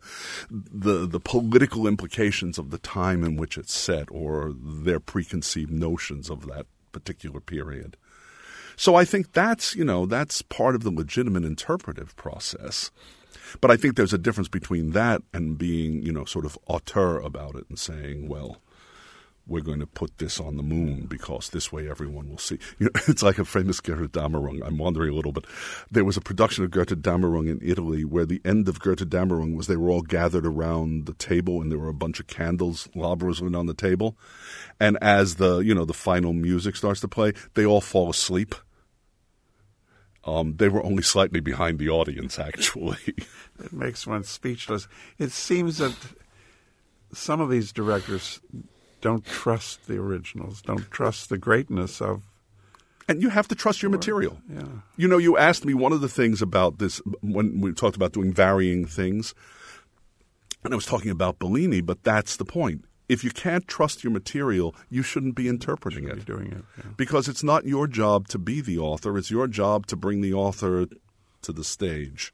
[0.51, 6.31] the, the political implications of the time in which it's set or their preconceived notions
[6.31, 7.99] of that particular period.
[8.83, 12.91] So I think that's, you know, that's part of the legitimate interpretive process.
[13.61, 17.21] But I think there's a difference between that and being, you know, sort of auteur
[17.21, 18.57] about it and saying, well,
[19.47, 22.59] we're going to put this on the moon because this way everyone will see.
[22.81, 24.67] You know, it's like a famous Götterdämmerung.
[24.67, 25.47] I'm wandering a little, but
[25.89, 29.77] there was a production of Götterdämmerung in Italy where the end of Götterdämmerung was they
[29.77, 33.67] were all gathered around the table and there were a bunch of candles lobbering on
[33.67, 34.17] the table.
[34.81, 38.57] And as the, you know, the final music starts to play, they all fall asleep.
[40.25, 42.99] Um, they were only slightly behind the audience, actually.
[43.63, 44.89] It makes one speechless.
[45.19, 45.95] It seems that
[47.13, 48.41] some of these directors
[49.01, 52.23] don't trust the originals, don't trust the greatness of.
[53.07, 54.39] And you have to trust your material.
[54.53, 54.63] Yeah.
[54.97, 58.13] You know, you asked me one of the things about this when we talked about
[58.13, 59.35] doing varying things,
[60.65, 62.85] and I was talking about Bellini, but that's the point.
[63.13, 66.25] If you can't trust your material, you shouldn't be interpreting Be it.
[66.25, 66.65] doing it.
[66.79, 66.93] Yeah.
[66.97, 70.33] Because it's not your job to be the author, it's your job to bring the
[70.33, 70.87] author
[71.43, 72.33] to the stage.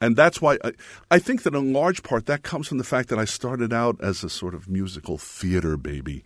[0.00, 0.72] And that's why I,
[1.10, 3.96] I think that in large part that comes from the fact that I started out
[4.00, 6.22] as a sort of musical theater baby.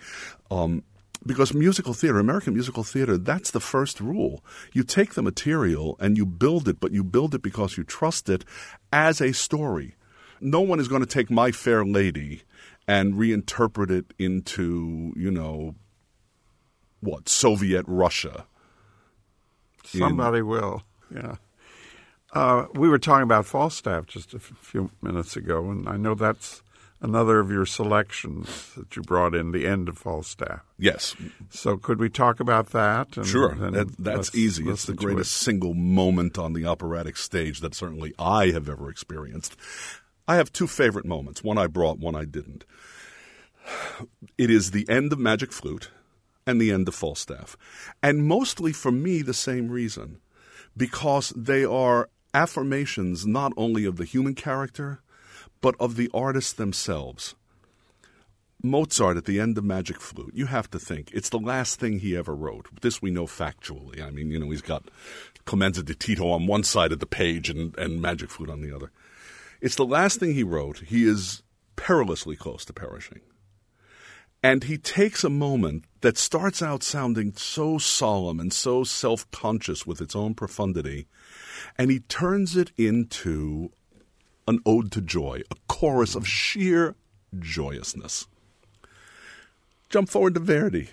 [0.50, 0.82] Um,
[1.24, 4.44] because musical theater, American musical theater, that's the first rule.
[4.74, 8.28] You take the material and you build it, but you build it because you trust
[8.28, 8.44] it
[8.92, 9.94] as a story.
[10.40, 12.42] No one is going to take My Fair Lady
[12.88, 15.74] and reinterpret it into, you know,
[17.00, 18.46] what, Soviet Russia.
[19.92, 20.82] in- Somebody will.
[21.14, 21.36] Yeah.
[22.32, 26.62] Uh, we were talking about Falstaff just a few minutes ago, and I know that's
[27.00, 30.60] another of your selections that you brought in, the end of Falstaff.
[30.78, 31.14] Yes,
[31.50, 33.16] So could we talk about that?
[33.16, 34.68] And Sure, that, that's let's easy.
[34.68, 35.44] It's the greatest it.
[35.44, 39.56] single moment on the operatic stage that certainly I have ever experienced.
[40.28, 41.44] I have two favorite moments.
[41.44, 42.64] One I brought, one I didn't.
[44.38, 45.90] It is the end of Magic Flute
[46.46, 47.56] and the end of Falstaff.
[48.02, 50.20] And mostly for me, the same reason.
[50.76, 55.00] Because they are affirmations not only of the human character,
[55.60, 57.34] but of the artists themselves.
[58.62, 61.98] Mozart at the end of Magic Flute, you have to think it's the last thing
[61.98, 62.68] he ever wrote.
[62.80, 64.02] This we know factually.
[64.02, 64.84] I mean, you know, he's got
[65.44, 68.74] Clemenza di Tito on one side of the page and, and Magic Flute on the
[68.74, 68.90] other.
[69.60, 70.78] It's the last thing he wrote.
[70.78, 71.42] He is
[71.76, 73.20] perilously close to perishing.
[74.42, 79.86] And he takes a moment that starts out sounding so solemn and so self conscious
[79.86, 81.06] with its own profundity,
[81.78, 83.70] and he turns it into
[84.46, 86.94] an ode to joy, a chorus of sheer
[87.36, 88.26] joyousness.
[89.88, 90.90] Jump forward to Verdi.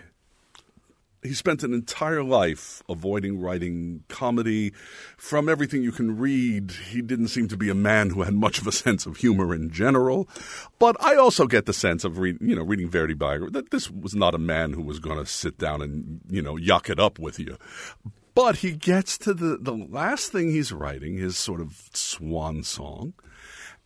[1.24, 4.74] He spent an entire life avoiding writing comedy.
[5.18, 8.60] From everything you can read, he didn't seem to be a man who had much
[8.60, 10.28] of a sense of humor in general.
[10.80, 13.90] But I also get the sense of read, you know reading Verdi biography that this
[13.90, 17.00] was not a man who was going to sit down and you know yuck it
[17.00, 17.58] up with you.
[18.36, 23.14] But he gets to the the last thing he's writing, his sort of swan song,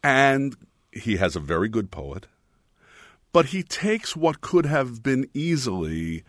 [0.03, 0.55] and
[0.91, 2.27] he has a very good poet
[3.33, 6.23] but he takes what could have been easily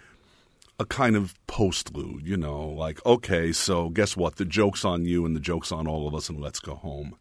[0.80, 4.36] a kind of postlude, you know, like, okay, so guess what?
[4.36, 7.16] The joke's on you and the joke's on all of us, and let's go home.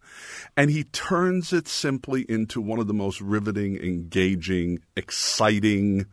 [0.55, 6.05] And he turns it simply into one of the most riveting, engaging, exciting,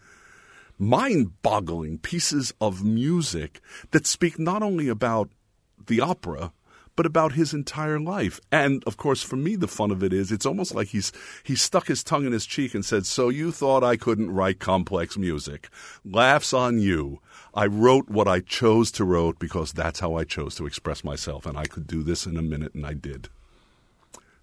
[0.79, 5.29] mind boggling pieces of music that speak not only about
[5.87, 6.53] the opera,
[6.97, 8.41] but about his entire life.
[8.53, 11.57] And of course, for me, the fun of it is it's almost like he's he
[11.57, 15.19] stuck his tongue in his cheek and said, "So you thought I couldn't write complex
[15.19, 15.69] music?
[16.05, 17.21] Laughs on you.
[17.55, 21.47] I wrote what I chose to write because that's how I chose to express myself,
[21.47, 23.29] and I could do this in a minute, and I did."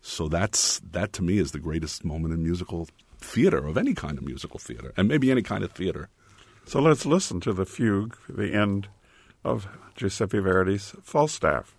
[0.01, 2.87] So that's that to me is the greatest moment in musical
[3.19, 6.09] theater of any kind of musical theater, and maybe any kind of theater.
[6.65, 8.87] So let's listen to the fugue, the end
[9.43, 11.75] of Giuseppe Verdi's Falstaff.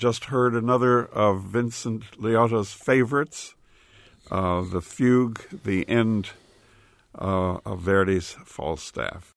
[0.00, 3.54] Just heard another of Vincent Liotta's favorites,
[4.30, 6.30] uh, the fugue, the end
[7.14, 9.34] uh, of Verdi's Falstaff.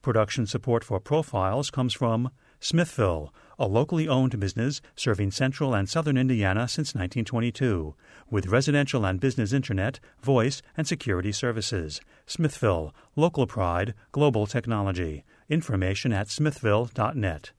[0.00, 6.16] Production support for Profiles comes from Smithville, a locally owned business serving central and southern
[6.16, 7.94] Indiana since 1922,
[8.30, 12.00] with residential and business internet, voice, and security services.
[12.24, 15.22] Smithville, local pride, global technology.
[15.50, 17.52] Information at smithville.net.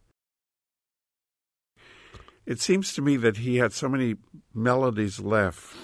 [2.46, 4.16] It seems to me that he had so many
[4.54, 5.76] melodies left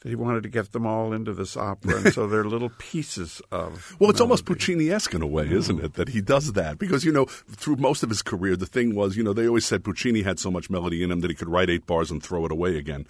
[0.00, 3.42] that he wanted to get them all into this opera, and so they're little pieces
[3.50, 3.96] of.
[3.98, 4.22] Well, it's melody.
[4.22, 6.78] almost Puccini-esque in a way, isn't it, that he does that?
[6.78, 9.66] Because you know, through most of his career, the thing was, you know, they always
[9.66, 12.22] said Puccini had so much melody in him that he could write eight bars and
[12.22, 13.06] throw it away again.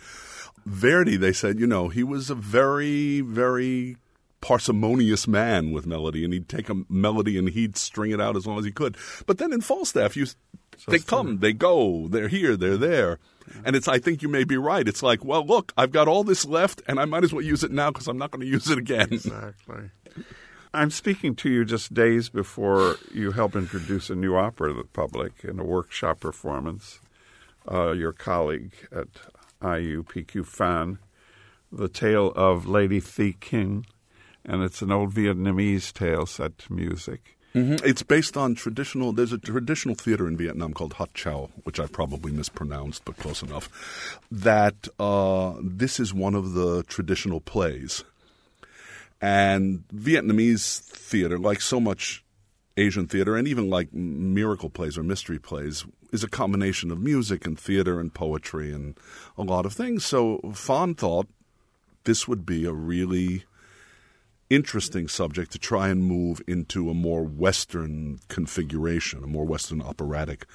[0.64, 3.96] Verdi, they said, you know, he was a very, very
[4.40, 8.46] parsimonious man with melody, and he'd take a melody and he'd string it out as
[8.46, 8.96] long as he could.
[9.26, 10.26] But then in Falstaff, you
[10.87, 13.19] they come, they go, they're here, they're there.
[13.65, 14.87] And it's, I think you may be right.
[14.87, 17.62] It's like, well, look, I've got all this left, and I might as well use
[17.62, 19.12] it now because I'm not going to use it again.
[19.12, 19.91] Exactly.
[20.75, 24.85] I'm speaking to you just days before you help introduce a new opera to the
[24.85, 27.01] public in a workshop performance.
[27.71, 29.09] Uh, your colleague at
[29.62, 30.99] IU, PQ Phan,
[31.72, 33.85] The Tale of Lady Thị Kính,
[34.45, 37.36] and it's an old Vietnamese tale set to music.
[37.57, 37.86] Mm-hmm.
[37.88, 39.14] It's based on traditional.
[39.14, 43.42] There's a traditional theater in Vietnam called Hát chèo, which I probably mispronounced, but close
[43.42, 44.20] enough.
[44.30, 48.04] That uh, this is one of the traditional plays,
[49.22, 52.22] and Vietnamese theater, like so much
[52.76, 57.46] Asian theater, and even like miracle plays or mystery plays, is a combination of music
[57.46, 58.98] and theater and poetry and
[59.38, 60.04] a lot of things.
[60.04, 61.26] So Phan thought
[62.04, 63.44] this would be a really
[64.49, 70.47] interesting subject to try and move into a more Western configuration, a more Western operatic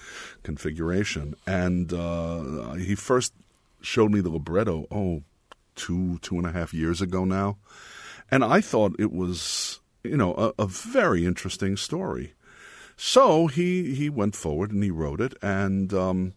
[0.43, 1.35] configuration.
[1.45, 3.33] And uh, he first
[3.81, 5.23] showed me the libretto, oh,
[5.75, 7.57] two, two and a half years ago now.
[8.29, 12.33] And I thought it was, you know, a, a very interesting story.
[12.95, 15.33] So he, he went forward and he wrote it.
[15.41, 16.33] And um,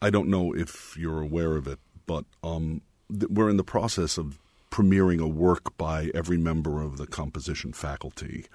[0.00, 4.18] I don't know if you're aware of it, but um, th- we're in the process
[4.18, 4.38] of
[4.72, 8.46] premiering a work by every member of the composition faculty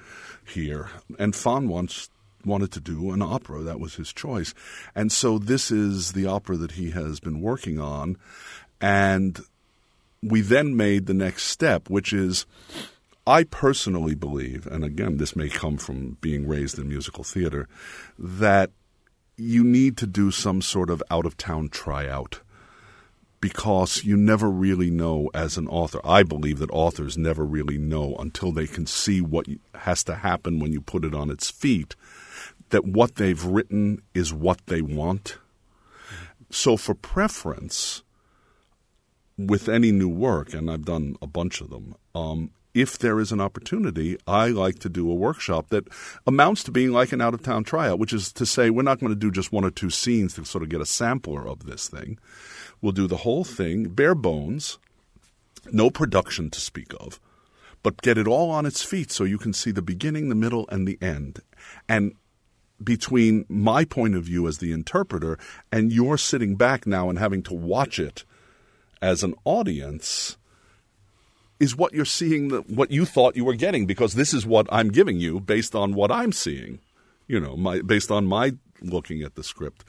[0.46, 0.90] here.
[1.18, 2.10] And Phan once
[2.44, 3.62] wanted to do an opera.
[3.62, 4.54] That was his choice.
[4.96, 8.18] And so this is the opera that he has been working on.
[8.82, 9.40] And
[10.24, 12.46] we then made the next step, which is
[13.28, 17.68] I personally believe, and again, this may come from being raised in musical theater,
[18.18, 18.72] that
[19.36, 22.40] you need to do some sort of out of town tryout
[23.40, 26.00] because you never really know as an author.
[26.04, 30.60] I believe that authors never really know until they can see what has to happen
[30.60, 31.96] when you put it on its feet,
[32.70, 35.38] that what they've written is what they want.
[36.50, 38.04] So, for preference,
[39.38, 43.32] with any new work, and I've done a bunch of them, um, if there is
[43.32, 45.88] an opportunity, I like to do a workshop that
[46.28, 49.00] amounts to being like an out of town tryout, which is to say, we're not
[49.00, 51.66] going to do just one or two scenes to sort of get a sampler of
[51.66, 52.20] this thing.
[52.82, 54.78] We'll do the whole thing, bare bones,
[55.72, 57.20] no production to speak of,
[57.84, 60.68] but get it all on its feet so you can see the beginning, the middle,
[60.70, 61.42] and the end.
[61.90, 62.14] And
[62.84, 65.38] between my point of view as the interpreter
[65.72, 68.24] and you're sitting back now and having to watch it
[69.02, 70.38] as an audience
[71.60, 74.68] is what you're seeing the, what you thought you were getting because this is what
[74.72, 76.80] I'm giving you based on what I'm seeing
[77.28, 79.84] you know my based on my looking at the script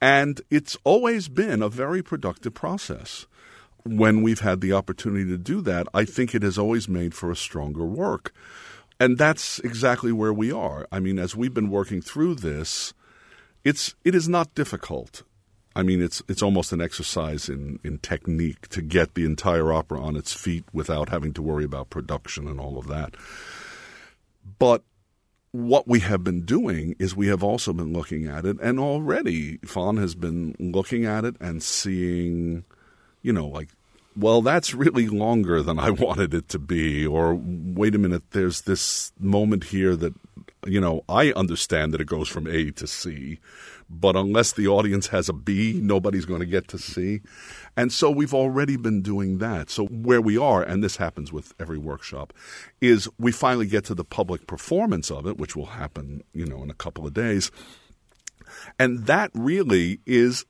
[0.00, 3.26] and it's always been a very productive process.
[3.84, 7.30] When we've had the opportunity to do that, I think it has always made for
[7.30, 8.32] a stronger work.
[8.98, 10.86] And that's exactly where we are.
[10.90, 12.94] I mean, as we've been working through this,
[13.64, 15.22] it's it is not difficult.
[15.74, 20.00] I mean, it's it's almost an exercise in, in technique to get the entire opera
[20.00, 23.14] on its feet without having to worry about production and all of that.
[24.58, 24.82] But
[25.52, 29.58] what we have been doing is we have also been looking at it, and already
[29.58, 32.64] Phan has been looking at it and seeing,
[33.22, 33.68] you know, like,
[34.16, 38.62] well, that's really longer than I wanted it to be, or wait a minute, there's
[38.62, 40.14] this moment here that,
[40.64, 43.38] you know, I understand that it goes from A to C,
[43.88, 47.20] but unless the audience has a B, nobody's going to get to C.
[47.76, 49.70] And so we've already been doing that.
[49.70, 52.32] So where we are, and this happens with every workshop,
[52.80, 56.62] is we finally get to the public performance of it, which will happen, you know,
[56.62, 57.50] in a couple of days.
[58.78, 60.44] And that really is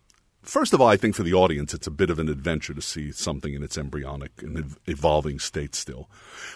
[0.47, 2.81] First of all, I think for the audience, it's a bit of an adventure to
[2.81, 6.09] see something in its embryonic and evolving state still.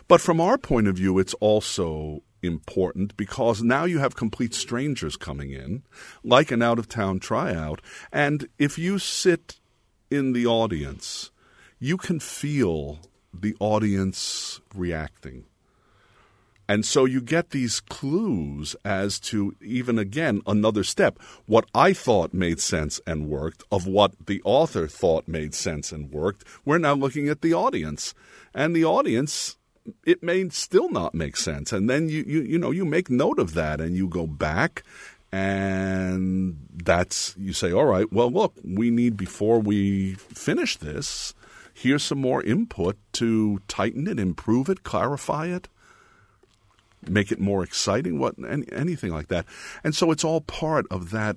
[0.07, 5.17] But from our point of view, it's also important because now you have complete strangers
[5.17, 5.83] coming in,
[6.25, 7.81] like an out of town tryout.
[8.13, 9.61] And if you sit
[10.11, 11.31] in the audience,
[11.79, 13.01] you can feel
[13.33, 15.45] the audience reacting.
[16.71, 21.19] And so you get these clues as to even again another step.
[21.47, 26.13] What I thought made sense and worked, of what the author thought made sense and
[26.13, 28.15] worked, we're now looking at the audience.
[28.55, 29.57] And the audience,
[30.05, 31.73] it may still not make sense.
[31.73, 34.83] And then you, you, you know, you make note of that and you go back
[35.33, 41.35] and that's you say all right well look we need before we finish this
[41.73, 45.69] here's some more input to tighten it improve it clarify it
[47.09, 49.47] make it more exciting what any, anything like that
[49.85, 51.37] and so it's all part of that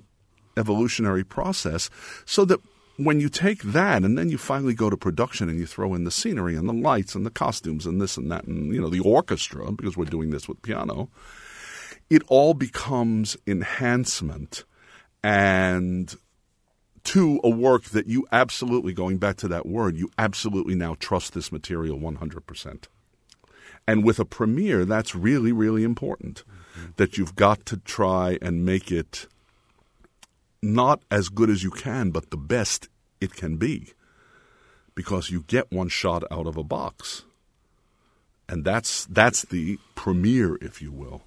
[0.56, 1.88] evolutionary process
[2.24, 2.58] so that
[2.96, 6.04] when you take that and then you finally go to production and you throw in
[6.04, 8.88] the scenery and the lights and the costumes and this and that and you know
[8.88, 11.08] the orchestra because we're doing this with piano
[12.10, 14.64] it all becomes enhancement
[15.22, 16.16] and
[17.04, 21.34] to a work that you absolutely, going back to that word, you absolutely now trust
[21.34, 22.84] this material 100%.
[23.86, 26.44] And with a premiere, that's really, really important
[26.78, 26.90] mm-hmm.
[26.96, 29.28] that you've got to try and make it
[30.64, 32.88] not as good as you can, but the best
[33.20, 33.92] it can be.
[34.94, 37.24] Because you get one shot out of a box.
[38.48, 41.22] And that's, that's the premiere, if you will.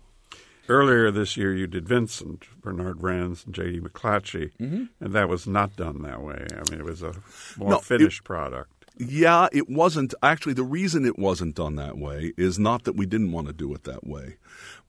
[0.70, 3.80] Earlier this year, you did Vincent, Bernard Rands, and J.D.
[3.80, 4.86] McClatchy, mm-hmm.
[5.00, 6.46] and that was not done that way.
[6.52, 7.14] I mean, it was a
[7.58, 8.78] more no, finished it, product.
[8.98, 10.14] Yeah, it wasn't.
[10.22, 13.54] Actually, the reason it wasn't done that way is not that we didn't want to
[13.54, 14.36] do it that way,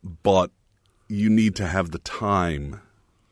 [0.03, 0.51] but
[1.09, 2.81] you need to have the time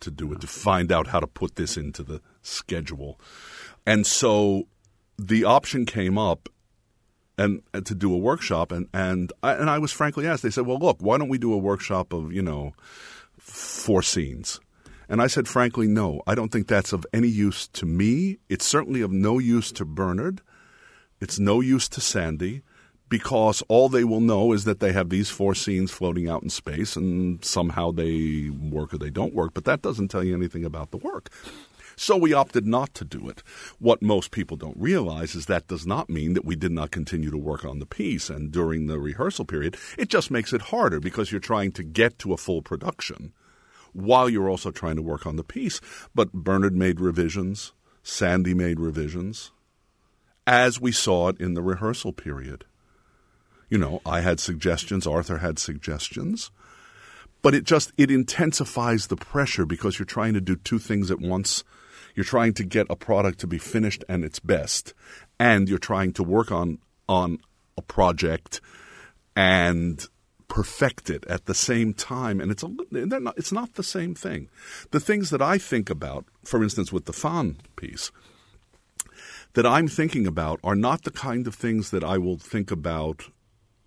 [0.01, 3.21] to do it, to find out how to put this into the schedule.
[3.87, 4.69] And so
[5.19, 6.49] the option came up
[7.39, 10.43] and, and to do a workshop, and and I, and I was frankly asked.
[10.43, 12.73] They said, "Well, look, why don't we do a workshop of you know
[13.39, 14.61] four scenes?"
[15.09, 16.21] And I said, frankly, no.
[16.27, 18.39] I don't think that's of any use to me.
[18.49, 20.41] It's certainly of no use to Bernard.
[21.21, 22.63] It's no use to Sandy
[23.09, 26.51] because all they will know is that they have these four scenes floating out in
[26.51, 30.65] space and somehow they work or they don't work, but that doesn't tell you anything
[30.65, 31.31] about the work.
[31.99, 33.43] So we opted not to do it.
[33.79, 37.31] What most people don't realize is that does not mean that we did not continue
[37.31, 38.29] to work on the piece.
[38.29, 42.19] And during the rehearsal period, it just makes it harder because you're trying to get
[42.19, 43.33] to a full production
[43.95, 45.81] while you're also trying to work on the piece.
[46.15, 49.53] But Bernard made revisions, Sandy made revisions,
[50.47, 52.67] as we saw it in the rehearsal period.
[53.69, 56.51] You know, I had suggestions, Arthur had suggestions,
[57.43, 61.21] but it just it intensifies the pressure because you're trying to do two things at
[61.21, 61.65] once.
[62.15, 64.95] You're trying to get a product to be finished and its best,
[65.39, 67.39] and you're trying to work on on
[67.77, 68.61] a project
[69.35, 70.07] and
[70.49, 72.41] perfect it at the same time.
[72.41, 74.49] And it's a not, it's not the same thing.
[74.91, 78.11] The things that i think about for instance with the Phan piece
[79.55, 83.29] that i'm thinking about are not the kind of things that i will think about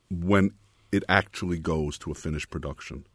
[0.10, 0.52] when
[0.92, 3.06] it actually goes to a finished production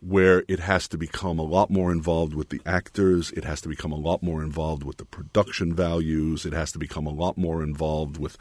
[0.00, 3.68] where it has to become a lot more involved with the actors, it has to
[3.68, 7.38] become a lot more involved with the production values, it has to become a lot
[7.38, 8.36] more involved with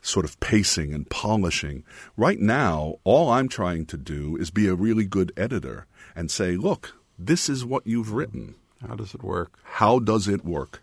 [0.00, 1.84] sort of pacing and polishing.
[2.16, 6.56] Right now, all I'm trying to do is be a really good editor and say,
[6.56, 8.54] look, this is what you've written.
[8.86, 9.58] How does it work?
[9.64, 10.80] How does it work?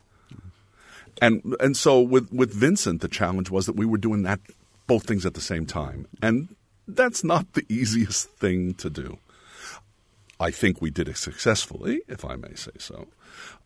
[1.22, 4.40] And and so with with Vincent, the challenge was that we were doing that
[4.92, 6.54] both things at the same time, and
[6.86, 9.20] that's not the easiest thing to do.
[10.38, 13.08] I think we did it successfully, if I may say so.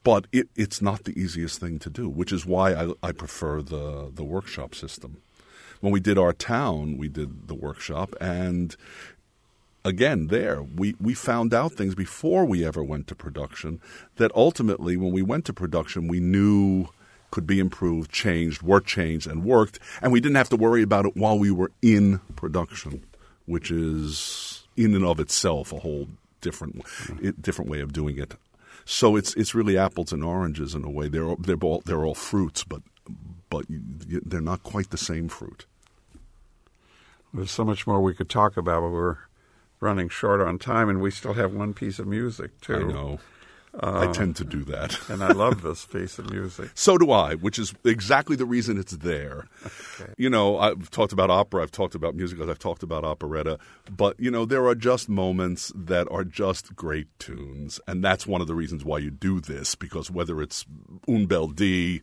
[0.04, 3.64] But it, it's not the easiest thing to do, which is why I, I prefer
[3.64, 5.18] the, the workshop system.
[5.82, 8.76] When we did our town, we did the workshop, and
[9.84, 13.82] again, there we, we found out things before we ever went to production
[14.18, 16.90] that ultimately, when we went to production, we knew
[17.32, 21.06] could be improved, changed, were changed, and worked, and we didn't have to worry about
[21.06, 23.04] it while we were in production,
[23.46, 26.08] which is in and of itself a whole
[26.42, 26.84] different
[27.42, 28.36] different way of doing it.
[28.86, 31.08] So it's it's really apples and oranges in a way.
[31.08, 32.82] They're they're all they're all fruits, but
[33.50, 35.66] but they're not quite the same fruit.
[37.34, 39.18] There's so much more we could talk about, but we're
[39.80, 42.76] running short on time, and we still have one piece of music too.
[42.76, 43.20] I know.
[43.80, 44.98] I um, tend to do that.
[45.10, 46.72] and I love this piece of music.
[46.74, 49.48] So do I, which is exactly the reason it's there.
[49.66, 50.14] Okay.
[50.18, 53.60] You know, I've talked about opera, I've talked about musicals, I've talked about operetta,
[53.90, 57.80] but, you know, there are just moments that are just great tunes.
[57.88, 60.66] And that's one of the reasons why you do this, because whether it's
[61.08, 62.02] Un Bel Dì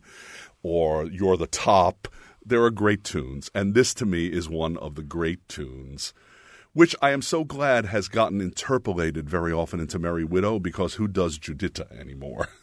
[0.61, 2.07] or You're the Top,
[2.45, 3.49] there are great tunes.
[3.55, 6.13] And this, to me, is one of the great tunes
[6.73, 11.07] which I am so glad has gotten interpolated very often into Merry Widow because who
[11.07, 12.49] does Giuditta anymore?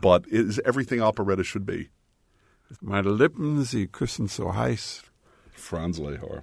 [0.00, 1.90] But it is everything operetta should be.
[2.82, 5.02] Meine Lippen, sie küssen so heiß.
[5.52, 6.42] Franz Lehár.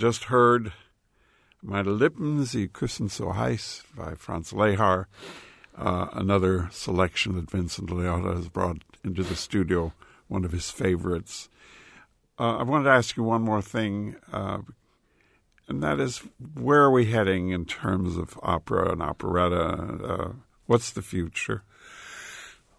[0.00, 0.72] Just heard
[1.60, 5.04] Meine Lippen, Sie küssen so heiß by Franz Lehár,
[5.76, 9.92] uh, another selection that Vincent Liotta has brought into the studio,
[10.26, 11.50] one of his favorites.
[12.38, 14.60] Uh, I wanted to ask you one more thing, uh,
[15.68, 16.22] and that is
[16.54, 19.64] where are we heading in terms of opera and operetta?
[20.02, 20.32] Uh,
[20.64, 21.62] what's the future?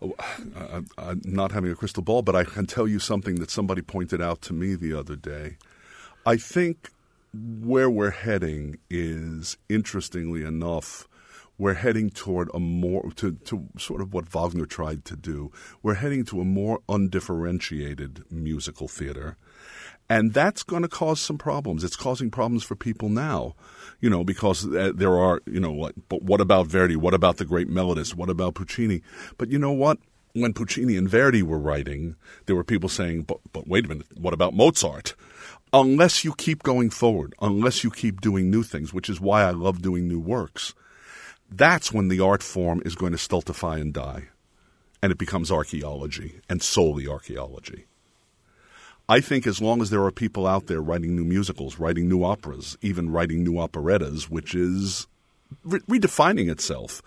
[0.01, 0.15] Oh,
[0.57, 3.84] I, I'm not having a crystal ball, but I can tell you something that somebody
[3.84, 5.57] pointed out to me the other day.
[6.26, 6.89] I think
[7.34, 11.07] where we're heading is, interestingly enough,
[11.57, 15.51] we're heading toward a more to, to sort of what Wagner tried to do.
[15.84, 19.38] We're heading to a more undifferentiated musical theater.
[20.09, 21.84] And that's going to cause some problems.
[21.84, 23.55] It's causing problems for people now,
[24.01, 26.95] you know, because uh, there are, you know, like, but what about Verdi?
[26.95, 28.15] What about the great melodist?
[28.15, 29.03] What about Puccini?
[29.38, 29.99] But you know what?
[30.34, 32.15] When Puccini and Verdi were writing,
[32.45, 35.15] there were people saying, but, but wait a minute, what about Mozart?
[35.74, 39.51] Unless you keep going forward, unless you keep doing new things, which is why I
[39.51, 40.74] love doing new works,
[41.49, 44.28] that's when the art form is going to stultify and die.
[45.01, 47.86] And it becomes archaeology and solely archaeology.
[49.07, 52.24] I think as long as there are people out there writing new musicals, writing new
[52.24, 55.07] operas, even writing new operettas, which is
[55.63, 57.01] re- redefining itself.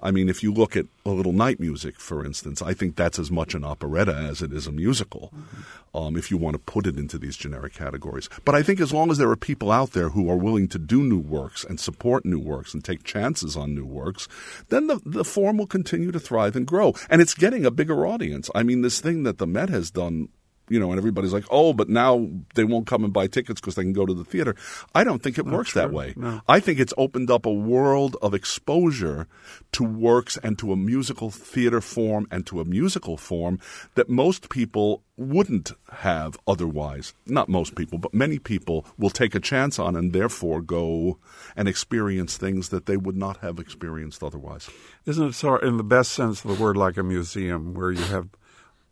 [0.00, 3.18] I mean, if you look at a little night music, for instance, I think that's
[3.18, 5.96] as much an operetta as it is a musical, mm-hmm.
[5.96, 8.28] um, if you want to put it into these generic categories.
[8.44, 10.78] But I think as long as there are people out there who are willing to
[10.78, 14.28] do new works and support new works and take chances on new works,
[14.68, 16.94] then the, the form will continue to thrive and grow.
[17.08, 18.50] And it's getting a bigger audience.
[18.54, 20.28] I mean, this thing that the Met has done
[20.68, 23.76] you know, and everybody's like, oh, but now they won't come and buy tickets because
[23.76, 24.56] they can go to the theater.
[24.94, 25.82] I don't think it Not works true.
[25.82, 26.14] that way.
[26.16, 26.40] No.
[26.48, 29.28] I think it's opened up a world of exposure
[29.72, 33.60] to works and to a musical theater form and to a musical form
[33.94, 37.14] that most people wouldn't have otherwise.
[37.26, 41.18] Not most people, but many people will take a chance on and therefore go
[41.56, 44.68] and experience things that they would not have experienced otherwise.
[45.06, 48.02] Isn't it so, in the best sense of the word, like a museum where you
[48.04, 48.28] have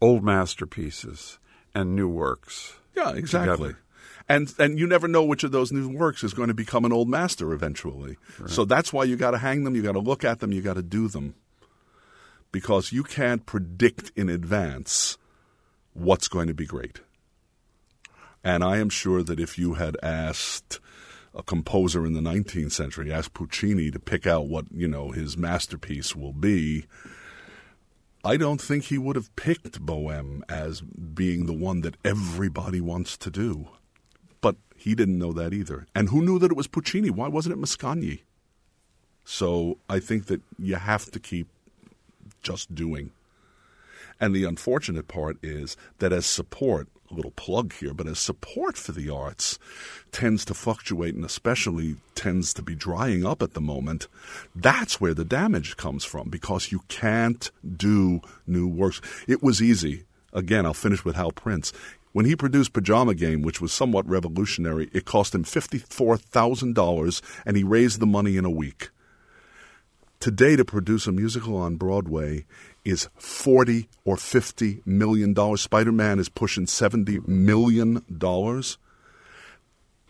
[0.01, 1.39] old masterpieces?
[1.75, 2.75] And new works.
[2.97, 3.69] Yeah, exactly.
[3.69, 3.79] Together.
[4.29, 6.93] And and you never know which of those new works is going to become an
[6.93, 8.17] old master eventually.
[8.39, 8.51] Right.
[8.51, 10.63] So that's why you got to hang them, you got to look at them, you
[10.63, 11.35] got to do them.
[12.53, 15.19] Because you can't predict in advance
[15.93, 17.01] what's going to be great.
[18.45, 20.79] And I am sure that if you had asked
[21.35, 25.37] a composer in the 19th century, asked Puccini to pick out what, you know, his
[25.37, 26.85] masterpiece will be,
[28.27, 33.19] I don't think he would have picked Bohème as being the one that everybody wants
[33.19, 33.69] to do.
[34.41, 35.87] But he didn't know that either.
[35.95, 37.11] And who knew that it was Puccini?
[37.11, 38.23] Why wasn't it Mascagni?
[39.25, 41.49] So I think that you have to keep
[42.43, 43.11] just doing.
[44.19, 48.93] And the unfortunate part is that as support, little plug here, but as support for
[48.93, 49.59] the arts
[50.13, 54.09] tends to fluctuate and especially tends to be drying up at the moment,
[54.55, 59.01] that's where the damage comes from because you can't do new works.
[59.27, 60.05] It was easy.
[60.33, 61.73] Again, I'll finish with Hal Prince.
[62.13, 67.65] When he produced Pajama Game, which was somewhat revolutionary, it cost him $54,000 and he
[67.65, 68.91] raised the money in a week.
[70.21, 72.47] Today, to produce a musical on Broadway
[72.85, 75.63] is 40 or 50 million dollars.
[75.63, 78.79] Spider-Man is pushing 70 million dollars.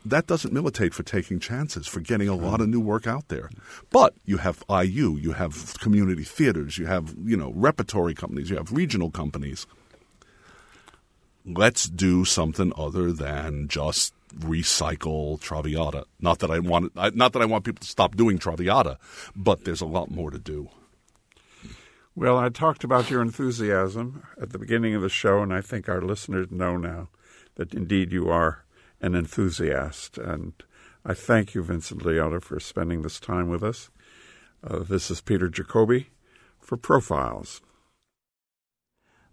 [0.06, 3.48] That doesn't militate for taking chances, for getting a lot of new work out there.
[3.90, 8.56] But you have IU, you have community theaters, you have, you know, repertory companies, you
[8.56, 9.66] have regional companies.
[11.46, 16.04] Let's do something other than just recycle Traviata.
[16.20, 18.98] Not that I want not that I want people to stop doing Traviata,
[19.34, 20.68] but there's a lot more to do.
[22.16, 25.88] Well, I talked about your enthusiasm at the beginning of the show, and I think
[25.88, 27.08] our listeners know now
[27.56, 28.64] that indeed you are
[29.00, 30.16] an enthusiast.
[30.16, 30.52] And
[31.04, 33.90] I thank you, Vincent Liotta, for spending this time with us.
[34.62, 36.06] Uh, this is Peter Jacobi
[36.60, 37.60] for Profiles.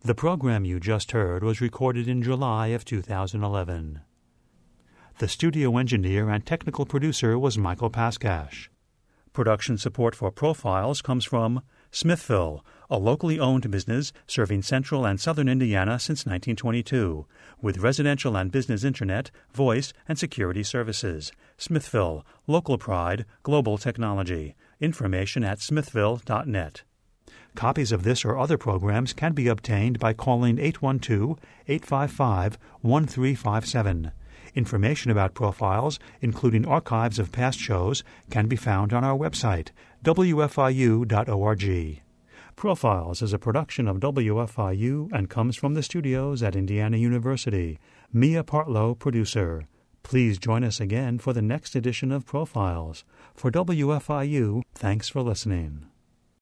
[0.03, 4.01] The program you just heard was recorded in July of 2011.
[5.19, 8.69] The studio engineer and technical producer was Michael Paskash.
[9.33, 11.61] Production support for Profiles comes from
[11.93, 17.25] Smithville, a locally owned business serving central and southern Indiana since 1922,
[17.61, 21.33] with residential and business internet, voice, and security services.
[21.57, 24.55] Smithville, local pride, global technology.
[24.79, 26.83] Information at smithville.net.
[27.55, 31.37] Copies of this or other programs can be obtained by calling 812
[31.67, 34.11] 855 1357.
[34.53, 39.69] Information about profiles, including archives of past shows, can be found on our website,
[40.03, 42.01] wfiu.org.
[42.55, 47.79] Profiles is a production of WFIU and comes from the studios at Indiana University.
[48.11, 49.67] Mia Partlow, producer.
[50.03, 53.03] Please join us again for the next edition of Profiles.
[53.33, 55.90] For WFIU, thanks for listening.